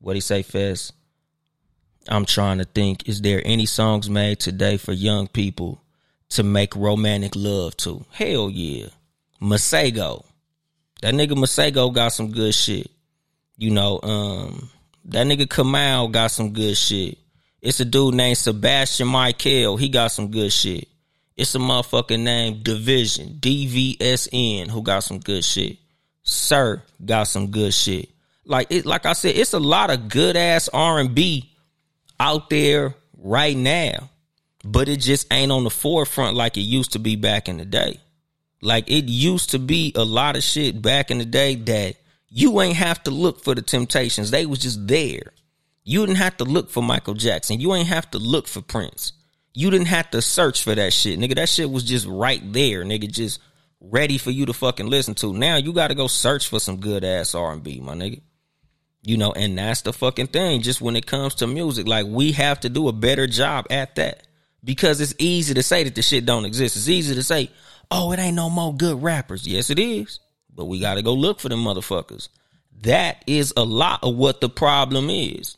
[0.00, 0.92] What he say, Fez?
[2.08, 5.82] I'm trying to think, is there any songs made today for young people
[6.30, 8.04] to make romantic love to?
[8.10, 8.86] Hell yeah.
[9.40, 10.24] Masego.
[11.02, 12.90] That nigga Masego got some good shit.
[13.56, 14.70] You know, um,
[15.06, 17.18] that nigga Kamauu got some good shit.
[17.60, 19.76] It's a dude named Sebastian Mikael.
[19.76, 20.88] He got some good shit.
[21.36, 25.78] It's a motherfucker named Division, DVSN, who got some good shit.
[26.22, 28.10] Sir got some good shit.
[28.44, 31.52] Like it, like I said, it's a lot of good ass R and B
[32.18, 34.10] out there right now,
[34.64, 37.64] but it just ain't on the forefront like it used to be back in the
[37.64, 38.00] day.
[38.60, 41.96] Like it used to be a lot of shit back in the day that
[42.28, 44.30] you ain't have to look for the temptations.
[44.30, 45.32] They was just there.
[45.88, 47.60] You didn't have to look for Michael Jackson.
[47.60, 49.14] You ain't have to look for Prince.
[49.54, 51.36] You didn't have to search for that shit, nigga.
[51.36, 53.40] That shit was just right there, nigga, just
[53.80, 55.32] ready for you to fucking listen to.
[55.32, 58.20] Now you got to go search for some good ass R&B, my nigga.
[59.00, 60.60] You know, and that's the fucking thing.
[60.60, 63.94] Just when it comes to music, like we have to do a better job at
[63.94, 64.26] that.
[64.62, 66.76] Because it's easy to say that the shit don't exist.
[66.76, 67.50] It's easy to say,
[67.90, 69.48] oh, it ain't no more good rappers.
[69.48, 70.20] Yes, it is.
[70.54, 72.28] but we got to go look for them motherfuckers.
[72.82, 75.56] That is a lot of what the problem is.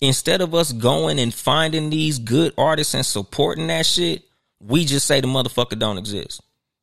[0.00, 4.22] Instead of us going and finding these good artists and supporting that shit,
[4.60, 6.40] we just say the motherfucker don't exist.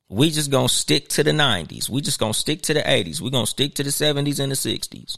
[0.08, 1.88] We just gonna stick to the 90s.
[1.88, 3.20] We just gonna stick to the 80s.
[3.20, 5.16] We gonna stick to the 70s and the 60s.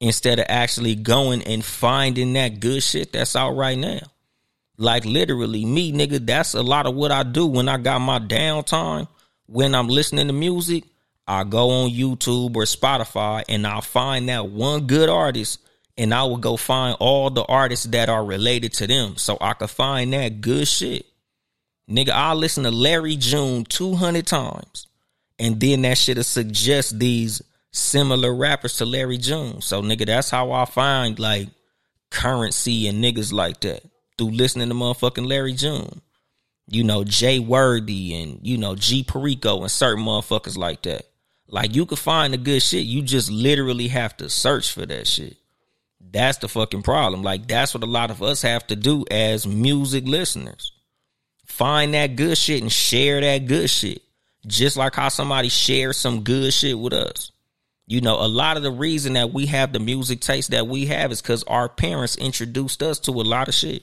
[0.00, 4.00] Instead of actually going and finding that good shit that's out right now.
[4.76, 8.18] Like literally, me, nigga, that's a lot of what I do when I got my
[8.18, 9.06] downtime.
[9.46, 10.84] When I'm listening to music,
[11.26, 15.60] I go on YouTube or Spotify and I'll find that one good artist
[15.96, 19.52] and I will go find all the artists that are related to them so I
[19.54, 21.06] could find that good shit.
[21.88, 24.86] Nigga, I'll listen to Larry June 200 times
[25.38, 27.42] and then that shit'll suggest these
[27.72, 29.60] similar rappers to Larry June.
[29.60, 31.48] So nigga, that's how I find like
[32.10, 33.82] Curren$y and niggas like that
[34.16, 36.00] through listening to motherfucking Larry June.
[36.66, 41.02] You know, Jay Worthy and, you know, G Perico and certain motherfuckers like that.
[41.46, 42.86] Like you could find the good shit.
[42.86, 45.36] You just literally have to search for that shit.
[46.14, 47.22] That's the fucking problem.
[47.22, 50.70] Like that's what a lot of us have to do as music listeners.
[51.44, 54.00] Find that good shit and share that good shit.
[54.46, 57.32] Just like how somebody shares some good shit with us.
[57.88, 60.86] You know, a lot of the reason that we have the music taste that we
[60.86, 63.82] have is because our parents introduced us to a lot of shit.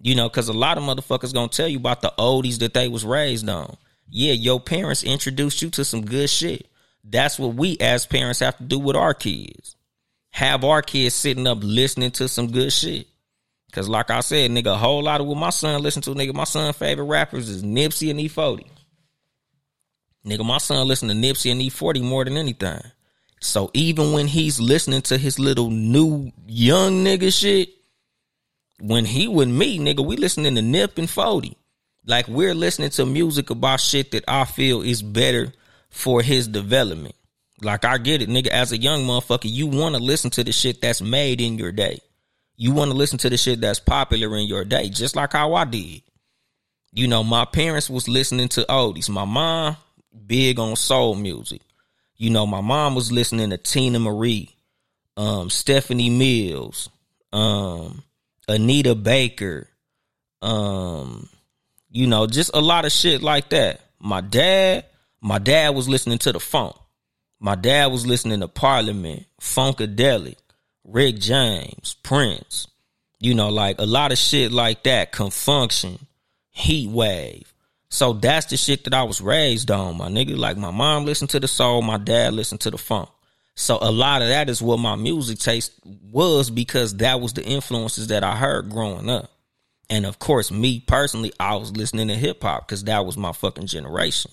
[0.00, 2.88] You know, because a lot of motherfuckers gonna tell you about the oldies that they
[2.88, 3.76] was raised on.
[4.08, 6.66] Yeah, your parents introduced you to some good shit.
[7.04, 9.75] That's what we as parents have to do with our kids.
[10.36, 13.06] Have our kids sitting up listening to some good shit.
[13.72, 16.34] Cause like I said, nigga, a whole lot of what my son listen to, nigga,
[16.34, 18.66] my son favorite rappers is Nipsey and E40.
[20.26, 22.82] Nigga, my son listen to Nipsey and E40 more than anything.
[23.40, 27.70] So even when he's listening to his little new young nigga shit,
[28.78, 31.56] when he with me, nigga, we listening to Nip and 40.
[32.04, 35.54] Like we're listening to music about shit that I feel is better
[35.88, 37.14] for his development.
[37.62, 38.48] Like I get it, nigga.
[38.48, 41.72] As a young motherfucker, you want to listen to the shit that's made in your
[41.72, 42.00] day.
[42.56, 45.54] You want to listen to the shit that's popular in your day, just like how
[45.54, 46.02] I did.
[46.92, 49.08] You know, my parents was listening to oldies.
[49.08, 49.76] My mom
[50.26, 51.60] big on soul music.
[52.16, 54.54] You know, my mom was listening to Teena Marie,
[55.16, 56.88] um, Stephanie Mills,
[57.32, 58.02] um,
[58.48, 59.68] Anita Baker,
[60.40, 61.28] um,
[61.90, 63.80] you know, just a lot of shit like that.
[63.98, 64.86] My dad,
[65.20, 66.76] my dad was listening to the funk.
[67.38, 70.36] My dad was listening to Parliament, Funkadelic,
[70.84, 72.68] Rick James, Prince.
[73.18, 75.12] You know, like a lot of shit like that.
[75.12, 75.98] Con Funk Shun,
[76.50, 77.52] Heat Wave.
[77.88, 80.36] So that's the shit that I was raised on, my nigga.
[80.36, 83.08] Like my mom listened to the soul, my dad listened to the funk.
[83.54, 87.44] So a lot of that is what my music taste was because that was the
[87.44, 89.30] influences that I heard growing up.
[89.88, 93.32] And of course, me personally, I was listening to hip hop because that was my
[93.32, 94.32] fucking generation.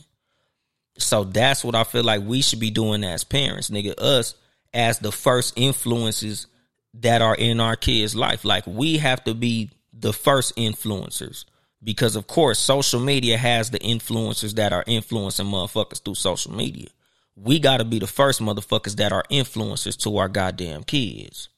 [0.98, 4.00] So that's what I feel like we should be doing as parents, nigga.
[4.00, 4.36] Us
[4.74, 6.48] as the first influences
[6.96, 8.46] that are in our kids' life.
[8.46, 11.46] Like we have to be the first influencers
[11.84, 16.90] because, of course, social media has the influencers that are influencing motherfuckers through social media
[17.36, 21.50] we got to be the first motherfuckers that are influencers to our goddamn kids.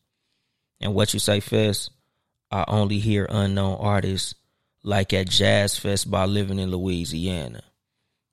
[0.80, 1.92] And what you say, Fest?
[2.52, 4.36] I only hear unknown artists
[4.84, 7.64] like at Jazz Fest by living in Louisiana.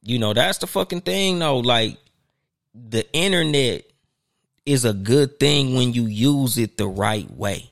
[0.02, 1.58] You know, that's the fucking thing though.
[1.58, 1.98] Like
[2.74, 3.84] the internet
[4.66, 7.70] is a good thing when you use it the right way.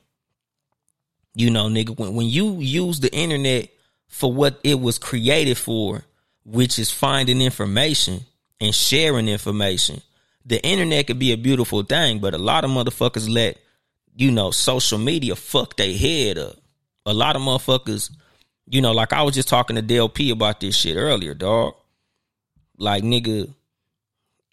[1.33, 3.69] You know, nigga, when, when you use the internet
[4.07, 6.03] for what it was created for,
[6.43, 8.25] which is finding information,
[8.61, 10.01] and sharing information.
[10.45, 13.57] The internet could be a beautiful thing, but a lot of motherfuckers let,
[14.15, 16.55] you know, social media fuck their head up.
[17.05, 18.11] A lot of motherfuckers,
[18.67, 21.73] you know, like I was just talking to Del P about this shit earlier, dog.
[22.81, 23.53] Like, nigga,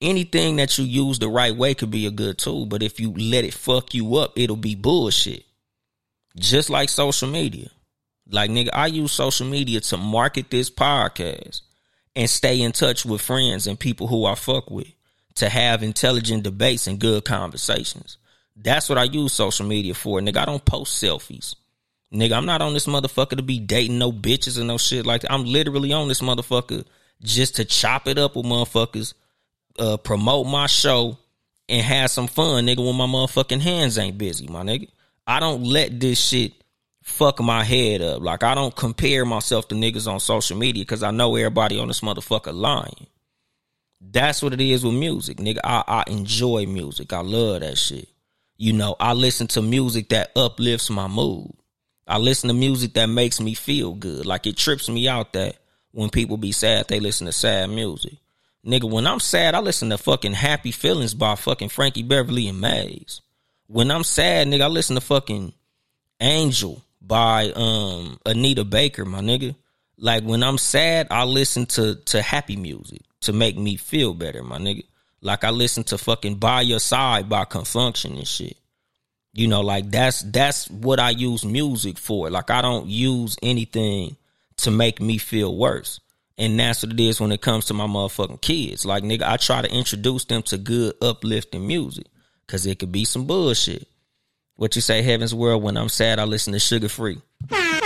[0.02, 3.14] anything that you use the right way could be a good tool, but if you
[3.14, 5.46] let it fuck you up, it'll be bullshit.
[6.36, 7.70] Just like social media.
[8.28, 11.62] Like, nigga, I use social media to market this podcast
[12.14, 14.92] and stay in touch with friends and people who I fuck with
[15.36, 18.18] to have intelligent debates and good conversations.
[18.54, 20.20] That's what I use social media for.
[20.20, 21.54] Nigga, I don't post selfies.
[22.12, 25.22] Nigga, I'm not on this motherfucker to be dating no bitches and no shit like
[25.22, 25.32] that.
[25.32, 26.84] I'm literally on this motherfucker
[27.22, 29.14] just to chop it up with motherfuckers,
[29.78, 31.18] uh, promote my show,
[31.68, 34.88] and have some fun, nigga, when my motherfucking hands ain't busy, my nigga.
[35.26, 36.54] I don't let this shit
[37.02, 38.22] fuck my head up.
[38.22, 41.88] Like I don't compare myself to niggas on social media because I know everybody on
[41.88, 43.06] this motherfucker lying.
[44.00, 45.58] That's what it is with music, nigga.
[45.64, 47.12] I, I enjoy music.
[47.12, 48.08] I love that shit.
[48.56, 51.52] You know, I listen to music that uplifts my mood.
[52.06, 54.24] I listen to music that makes me feel good.
[54.24, 55.56] Like it trips me out that
[55.98, 58.12] when people be sad, they listen to sad music.
[58.64, 62.60] Nigga, when I'm sad, I listen to fucking Happy Feelings by fucking Frankie Beverly and
[62.60, 63.20] Maze.
[63.66, 65.52] When I'm sad, nigga, I listen to fucking
[66.20, 69.56] Angel by um Anita Baker, my nigga.
[69.96, 74.44] Like when I'm sad, I listen to to happy music to make me feel better,
[74.44, 74.84] my nigga.
[75.20, 78.56] Like I listen to fucking By Your Side by Con Funk Shun and shit.
[79.32, 82.30] You know, like that's that's what I use music for.
[82.30, 84.16] Like I don't use anything
[84.58, 86.00] to make me feel worse.
[86.36, 88.86] And that's what it is when it comes to my motherfucking kids.
[88.86, 92.06] Like nigga, I try to introduce them to good uplifting music.
[92.46, 93.86] Cause it could be some bullshit.
[94.56, 95.62] What you say, Heaven's World?
[95.62, 97.20] When I'm sad, I listen to Suga Free.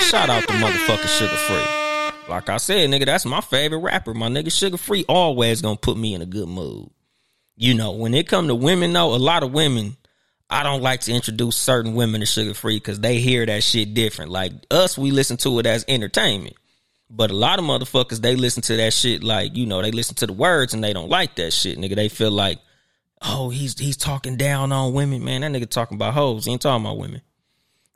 [0.03, 2.29] Shout out to motherfucking Suga Free.
[2.29, 4.15] Like I said, nigga, that's my favorite rapper.
[4.15, 6.89] My nigga Suga Free always gonna put me in a good mood.
[7.57, 9.97] You know, when it come to women though, a lot of women,
[10.49, 13.95] I don't like to introduce certain women to Suga Free because they hear that shit
[13.95, 14.31] different.
[14.31, 16.57] Like us, we listen to it as entertainment.
[17.15, 20.15] But a lot of motherfuckers, they listen to that shit like, you know, they listen
[20.17, 21.95] to the words and they don't like that shit, nigga.
[21.95, 22.59] They feel like,
[23.21, 25.43] oh, he's he's talking down on women, man.
[25.43, 26.47] That nigga talking about hoes.
[26.47, 27.21] He ain't talking about women.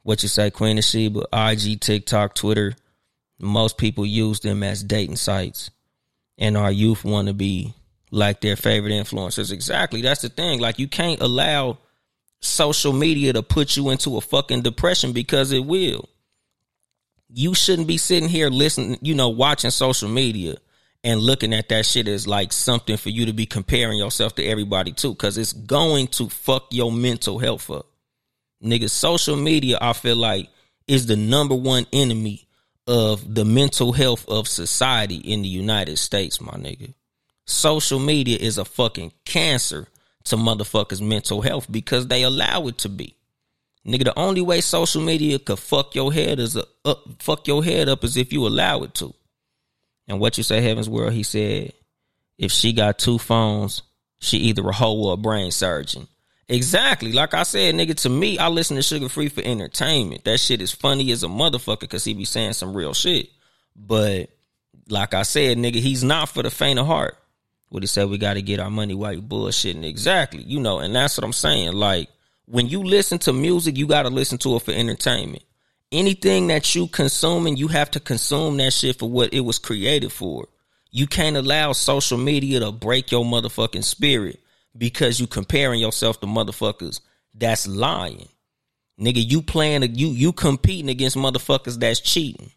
[0.03, 2.75] What you say, Queen of Sheba, IG, TikTok, Twitter.
[3.39, 5.71] Most people use them as dating sites.
[6.37, 7.73] And our youth want to be
[8.11, 9.51] like their favorite influencers.
[9.51, 10.03] Exactly.
[10.03, 10.61] That's the thing.
[10.61, 11.79] Like you can't allow
[12.41, 16.11] social media to put you into a fucking depression because it will.
[17.39, 20.57] You shouldn't be sitting here listening, you know, watching social media
[21.05, 24.45] and looking at that shit as like something for you to be comparing yourself to
[24.45, 27.89] everybody too, because it's going to fuck your mental health up.
[28.65, 30.49] Nigga, social media, I feel like,
[30.89, 32.49] is the number one enemy
[32.87, 36.95] of the mental health of society in the United States, my nigga.
[37.45, 39.89] Social media is a fucking cancer
[40.25, 43.16] to motherfuckers' mental health because they allow it to be.
[43.87, 47.63] Nigga, the only way social media could fuck your head is a, up, fuck your
[47.63, 49.15] head up is if you allow it to.
[50.09, 51.73] And what you say, Heaven's World, he said,
[52.37, 53.83] if she got two phones,
[54.19, 56.09] she either a hoe or a brain surgeon.
[56.49, 57.13] Exactly.
[57.13, 60.25] Like I said, nigga, to me, I listen to Suga Free for entertainment.
[60.25, 63.29] That shit is funny as a motherfucker because he be saying some real shit.
[63.75, 64.31] But
[64.89, 67.17] like I said, nigga, he's not for the faint of heart.
[67.69, 69.85] What he said, we got to get our money while you bullshitting.
[69.85, 70.43] Exactly.
[70.43, 71.73] You know, and that's what I'm saying.
[71.73, 72.09] Like,
[72.47, 75.43] when you listen to music, you got to listen to it for entertainment.
[75.93, 80.13] Anything that you consuming, you have to consume that shit for what it was created
[80.13, 80.49] for.
[80.91, 84.41] You can't allow social media to break your motherfucking spirit
[84.77, 87.01] because you comparing yourself to motherfuckers
[87.35, 88.29] that's lying.
[88.99, 92.51] Nigga, you playing you you competing against motherfuckers that's cheating.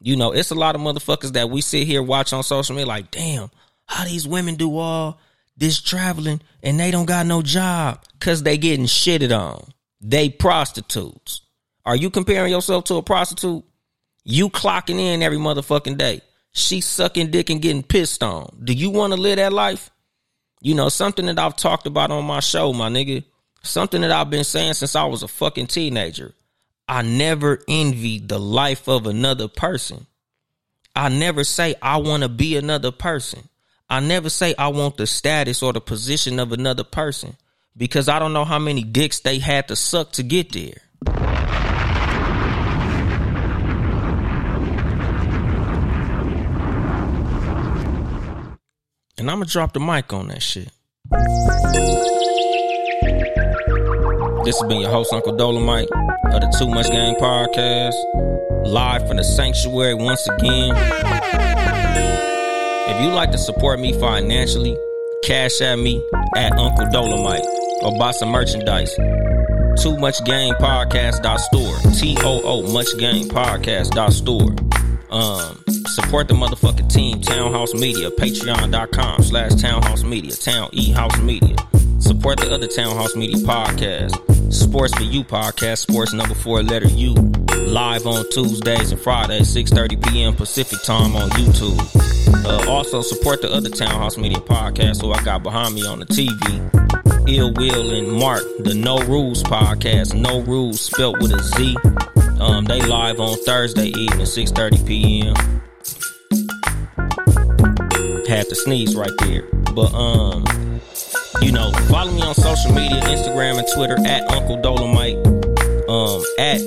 [0.00, 2.86] You know, it's a lot of motherfuckers that we sit here watch on social media
[2.86, 3.50] like, damn,
[3.86, 5.18] how these women do all
[5.56, 9.72] this traveling and they don't got no job because they getting shitted on.
[10.00, 11.42] They prostitutes.
[11.86, 13.64] Are you comparing yourself to a prostitute?
[14.24, 16.22] You clocking in every motherfucking day.
[16.52, 18.56] She sucking dick and getting pissed on.
[18.62, 19.90] Do you want to live that life?
[20.60, 23.24] You know, something that I've talked about on my show, my nigga.
[23.62, 26.34] Something that I've been saying since I was a fucking teenager.
[26.86, 30.06] I never envied the life of another person.
[30.94, 33.48] I never say I want to be another person.
[33.88, 37.36] I never say I want the status or the position of another person
[37.76, 40.80] because I don't know how many dicks they had to suck to get there.
[49.16, 50.68] And I'm gonna drop the mic on that shit.
[54.44, 55.88] This has been your host, Uncle Dolemite
[56.32, 57.94] of the Too Much Game Podcast,
[58.66, 60.74] live from the sanctuary once again.
[62.86, 64.76] If you'd like to support me financially,
[65.24, 66.02] cash at me
[66.36, 67.44] at Uncle Dolemite
[67.82, 68.94] or buy some merchandise.
[69.82, 71.92] Too Much Game Podcast store.
[71.92, 74.54] T O O Much Game Podcast store.
[75.10, 81.56] Um, support the motherfucking team, Townehouse Media, patreon.com slash Townehouse Media, Town E House Media.
[82.00, 87.14] Support the other Townehouse Media podcast, Sports for You podcast, Sports number four letter U,
[87.14, 90.34] live on Tuesdays and Fridays, 6.30 p.m.
[90.34, 92.13] Pacific time on YouTube.
[92.44, 96.06] Uh, also support the other Townehouse Media podcast who I got behind me on the
[96.06, 97.28] TV.
[97.28, 101.76] Ill Will and Mark, the No Rules podcast, No Rules spelt with a Z.
[102.40, 105.34] Um, they live on Thursday evening, 6:30 p.m.
[108.28, 109.42] Had to sneeze right there,
[109.74, 110.44] but um,
[111.40, 115.16] you know, follow me on social media, Instagram and Twitter at Uncle Dolemite,
[115.88, 116.60] um, at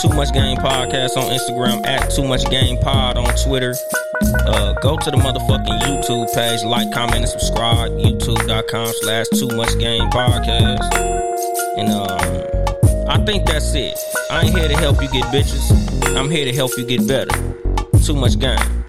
[0.00, 3.74] Too Much Game Podcast on Instagram, at Too Much Game Pod on Twitter.
[4.46, 7.90] Uh, go to the motherfucking YouTube page, like, comment, and subscribe.
[7.92, 10.82] YouTube.com slash Too Much Game Podcast.
[11.76, 13.98] And um, I think that's it.
[14.30, 16.16] I ain't here to help you get bitches.
[16.16, 17.30] I'm here to help you get better.
[18.04, 18.81] Too much game.